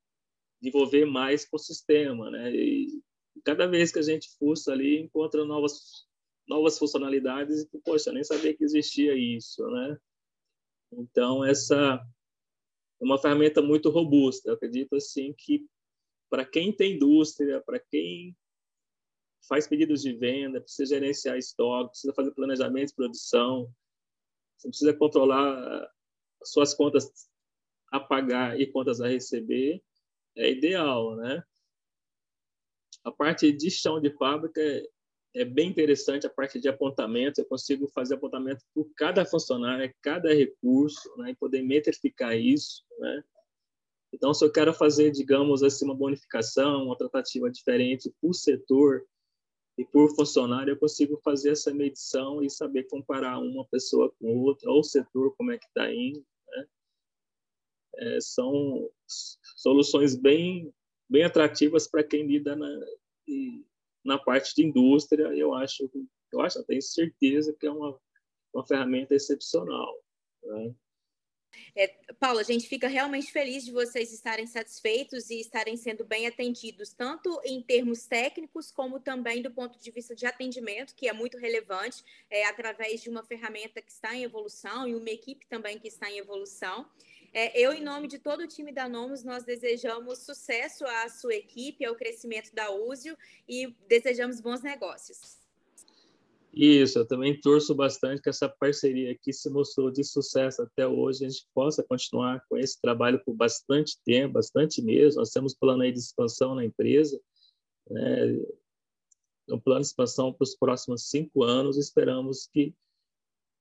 desenvolver 0.61 1.05
mais 1.05 1.47
com 1.47 1.57
o 1.57 1.59
sistema, 1.59 2.31
né? 2.31 2.51
E 2.55 3.01
cada 3.43 3.67
vez 3.67 3.91
que 3.91 3.99
a 3.99 4.03
gente 4.03 4.29
fuça 4.37 4.71
ali, 4.71 4.99
encontra 4.99 5.45
novas 5.45 6.07
novas 6.47 6.79
funcionalidades 6.79 7.67
e 7.73 7.79
poxa, 7.79 8.11
nem 8.13 8.23
sabia 8.23 8.55
que 8.55 8.63
existia 8.63 9.13
isso, 9.15 9.67
né? 9.69 9.97
Então 10.93 11.43
essa 11.43 12.01
é 12.99 13.03
uma 13.03 13.17
ferramenta 13.17 13.61
muito 13.61 13.89
robusta. 13.89 14.49
Eu 14.49 14.53
acredito 14.53 14.95
assim 14.95 15.33
que 15.37 15.67
para 16.29 16.45
quem 16.45 16.73
tem 16.73 16.95
indústria, 16.95 17.61
para 17.61 17.79
quem 17.79 18.35
faz 19.47 19.67
pedidos 19.67 20.01
de 20.01 20.13
venda, 20.13 20.61
precisa 20.61 20.95
gerenciar 20.95 21.37
estoque, 21.37 21.91
precisa 21.91 22.13
fazer 22.13 22.31
planejamento 22.31 22.89
de 22.89 22.95
produção, 22.95 23.69
você 24.57 24.69
precisa 24.69 24.93
controlar 24.93 25.91
suas 26.43 26.73
contas 26.73 27.29
a 27.91 27.99
pagar 27.99 28.59
e 28.59 28.67
contas 28.67 28.99
a 28.99 29.07
receber, 29.07 29.81
é 30.35 30.51
ideal, 30.51 31.15
né? 31.15 31.43
A 33.03 33.11
parte 33.11 33.51
de 33.51 33.69
chão 33.69 34.01
de 34.01 34.11
fábrica 34.11 34.61
é, 35.35 35.45
bem 35.45 35.69
interessante, 35.69 36.25
a 36.25 36.29
parte 36.29 36.59
de 36.59 36.67
apontamento, 36.67 37.39
eu 37.39 37.45
consigo 37.45 37.87
fazer 37.87 38.15
apontamento 38.15 38.65
por 38.73 38.89
cada 38.95 39.25
funcionário, 39.25 39.93
cada 40.01 40.33
recurso, 40.33 41.09
né? 41.17 41.31
E 41.31 41.35
poder 41.35 41.61
metrificar 41.61 42.37
isso, 42.37 42.83
né? 42.99 43.23
Então, 44.11 44.33
se 44.33 44.43
eu 44.43 44.51
quero 44.51 44.73
fazer, 44.73 45.11
digamos 45.11 45.63
assim, 45.63 45.85
uma 45.85 45.95
bonificação, 45.95 46.85
uma 46.85 46.97
tratativa 46.97 47.49
diferente 47.51 48.11
por 48.21 48.33
setor, 48.33 49.05
e 49.77 49.85
por 49.85 50.13
funcionário 50.15 50.71
eu 50.71 50.77
consigo 50.77 51.19
fazer 51.23 51.51
essa 51.51 51.71
medição 51.73 52.41
e 52.41 52.49
saber 52.49 52.85
comparar 52.85 53.37
uma 53.37 53.65
pessoa 53.65 54.11
com 54.19 54.39
outra, 54.39 54.69
ou 54.71 54.79
o 54.79 54.83
setor, 54.83 55.35
como 55.35 55.51
é 55.51 55.57
que 55.57 55.65
está 55.67 55.93
indo. 55.93 56.25
Né? 56.47 56.67
É, 57.97 58.21
são 58.21 58.89
soluções 59.55 60.15
bem, 60.15 60.73
bem 61.07 61.23
atrativas 61.23 61.87
para 61.87 62.03
quem 62.03 62.25
lida 62.25 62.55
na, 62.55 62.85
na 64.03 64.17
parte 64.17 64.55
de 64.55 64.65
indústria. 64.65 65.25
Eu 65.35 65.53
acho, 65.53 65.89
eu 66.33 66.41
acho, 66.41 66.57
eu 66.57 66.63
tenho 66.63 66.81
certeza 66.81 67.55
que 67.59 67.67
é 67.67 67.71
uma, 67.71 67.99
uma 68.51 68.65
ferramenta 68.65 69.13
excepcional. 69.13 69.95
Né? 70.43 70.75
É, 71.75 71.87
Paulo, 72.19 72.39
a 72.39 72.43
gente 72.43 72.67
fica 72.67 72.87
realmente 72.87 73.31
feliz 73.31 73.63
de 73.63 73.71
vocês 73.71 74.11
estarem 74.11 74.47
satisfeitos 74.47 75.29
e 75.29 75.39
estarem 75.39 75.77
sendo 75.77 76.03
bem 76.03 76.27
atendidos, 76.27 76.93
tanto 76.93 77.39
em 77.43 77.61
termos 77.61 78.05
técnicos, 78.05 78.71
como 78.71 78.99
também 78.99 79.41
do 79.41 79.51
ponto 79.51 79.79
de 79.79 79.91
vista 79.91 80.15
de 80.15 80.25
atendimento, 80.25 80.95
que 80.95 81.07
é 81.07 81.13
muito 81.13 81.37
relevante, 81.37 82.03
é, 82.29 82.45
através 82.45 83.01
de 83.01 83.09
uma 83.09 83.23
ferramenta 83.23 83.81
que 83.81 83.91
está 83.91 84.15
em 84.15 84.23
evolução 84.23 84.87
e 84.87 84.95
uma 84.95 85.09
equipe 85.09 85.45
também 85.47 85.79
que 85.79 85.87
está 85.87 86.09
em 86.09 86.17
evolução. 86.17 86.89
É, 87.33 87.59
eu, 87.59 87.73
em 87.73 87.83
nome 87.83 88.07
de 88.07 88.17
todo 88.17 88.41
o 88.41 88.47
time 88.47 88.71
da 88.71 88.87
Nomos, 88.87 89.23
nós 89.23 89.43
desejamos 89.43 90.19
sucesso 90.19 90.85
à 90.85 91.09
sua 91.09 91.35
equipe, 91.35 91.85
ao 91.85 91.95
crescimento 91.95 92.53
da 92.53 92.71
Úzio 92.71 93.17
e 93.47 93.67
desejamos 93.87 94.39
bons 94.39 94.61
negócios. 94.61 95.46
Isso, 96.53 96.99
eu 96.99 97.07
também 97.07 97.39
torço 97.39 97.75
bastante 97.75 98.21
que 98.21 98.29
essa 98.29 98.49
parceria 98.49 99.11
aqui 99.11 99.31
se 99.31 99.49
mostrou 99.49 99.91
de 99.91 100.03
sucesso 100.03 100.63
até 100.63 100.87
hoje, 100.87 101.25
a 101.25 101.29
gente 101.29 101.45
possa 101.53 101.83
continuar 101.83 102.43
com 102.49 102.57
esse 102.57 102.79
trabalho 102.81 103.21
por 103.23 103.35
bastante 103.35 103.97
tempo, 104.03 104.33
bastante 104.33 104.81
mesmo. 104.81 105.19
Nós 105.19 105.29
temos 105.29 105.53
plano 105.53 105.83
aí 105.83 105.91
de 105.91 105.99
expansão 105.99 106.55
na 106.55 106.65
empresa, 106.65 107.19
né? 107.89 108.39
um 109.49 109.59
plano 109.59 109.81
de 109.81 109.87
expansão 109.87 110.33
para 110.33 110.43
os 110.43 110.55
próximos 110.55 111.09
cinco 111.09 111.43
anos. 111.43 111.77
Esperamos 111.77 112.47
que 112.47 112.73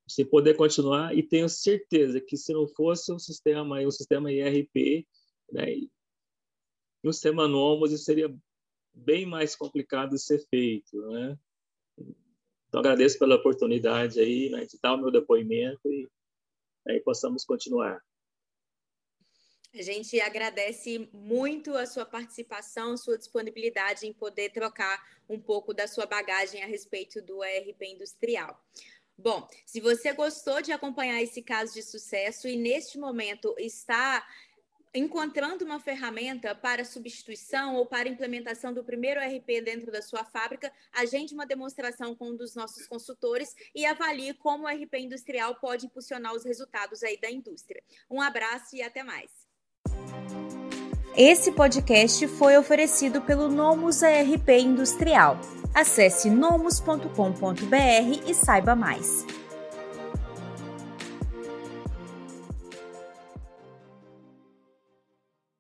se 0.09 0.25
poder 0.25 0.55
continuar 0.55 1.17
e 1.17 1.23
tenho 1.23 1.49
certeza 1.49 2.21
que 2.21 2.37
se 2.37 2.53
não 2.53 2.67
fosse 2.69 3.13
um 3.13 3.19
sistema, 3.19 3.81
um 3.81 3.91
sistema 3.91 4.33
IRP, 4.33 5.07
né, 5.53 5.67
um 7.05 7.13
sistema 7.13 7.47
Nomos, 7.49 8.05
seria 8.05 8.35
bem 8.95 9.27
mais 9.27 9.55
complicado 9.55 10.11
de 10.11 10.19
ser 10.19 10.45
feito, 10.49 10.97
né? 11.11 11.39
Então 12.77 12.83
agradeço 12.83 13.19
pela 13.19 13.37
oportunidade 13.37 14.21
aí, 14.21 14.51
né, 14.51 14.67
de 14.67 14.79
dar 14.83 14.93
o 14.93 14.99
meu 14.99 15.11
depoimento 15.11 15.81
e 15.91 16.07
aí 16.87 17.01
possamos 17.01 17.43
continuar. 17.43 18.05
A 19.73 19.81
gente 19.81 20.21
agradece 20.21 21.09
muito 21.11 21.75
a 21.75 21.87
sua 21.87 22.05
participação, 22.05 22.95
sua 22.99 23.17
disponibilidade 23.17 24.07
em 24.07 24.13
poder 24.13 24.51
trocar 24.51 25.03
um 25.27 25.41
pouco 25.41 25.73
da 25.73 25.89
sua 25.89 26.05
bagagem 26.05 26.63
a 26.63 26.67
respeito 26.67 27.23
do 27.23 27.43
ERP 27.43 27.81
industrial. 27.83 28.63
Bom, 29.17 29.49
se 29.65 29.81
você 29.81 30.13
gostou 30.13 30.61
de 30.61 30.71
acompanhar 30.71 31.23
esse 31.23 31.41
caso 31.41 31.73
de 31.73 31.83
sucesso 31.83 32.47
e 32.47 32.57
neste 32.57 32.99
momento 32.99 33.55
está 33.59 34.23
encontrando 34.97 35.65
uma 35.65 35.79
ferramenta 35.79 36.55
para 36.55 36.85
substituição 36.85 37.77
ou 37.77 37.87
para 37.87 38.09
implementação 38.09 38.73
do 38.73 38.83
primeiro 38.83 39.21
RP 39.21 39.63
dentro 39.63 39.93
da 39.93 40.01
sua 40.01 40.25
fábrica, 40.25 40.73
agende 40.93 41.35
uma 41.35 41.47
demonstração 41.47 42.15
com 42.15 42.31
um 42.31 42.37
dos 42.37 42.55
nossos 42.55 42.87
consultores 42.87 43.55
e 43.75 43.85
avalie 43.85 44.35
como 44.35 44.65
o 44.65 44.69
RP 44.69 44.95
industrial 44.95 45.55
pode 45.57 45.87
impulsionar 45.87 46.35
os 46.35 46.45
resultados 46.45 47.03
aí 47.03 47.19
da 47.21 47.31
indústria. 47.31 47.83
Um 48.11 48.21
abraço 48.21 48.75
e 48.75 48.83
até 48.83 49.03
mais. 49.03 49.31
Esse 51.17 51.51
podcast 51.53 52.29
foi 52.29 52.59
oferecido 52.59 53.23
pelo 53.23 53.49
Nomus 53.49 54.03
ARP 54.03 54.49
Industrial. 54.51 55.41
Acesse 55.75 56.29
nomus.com.br 56.29 57.07
e 58.27 58.35
saiba 58.35 58.77
mais. 58.77 59.25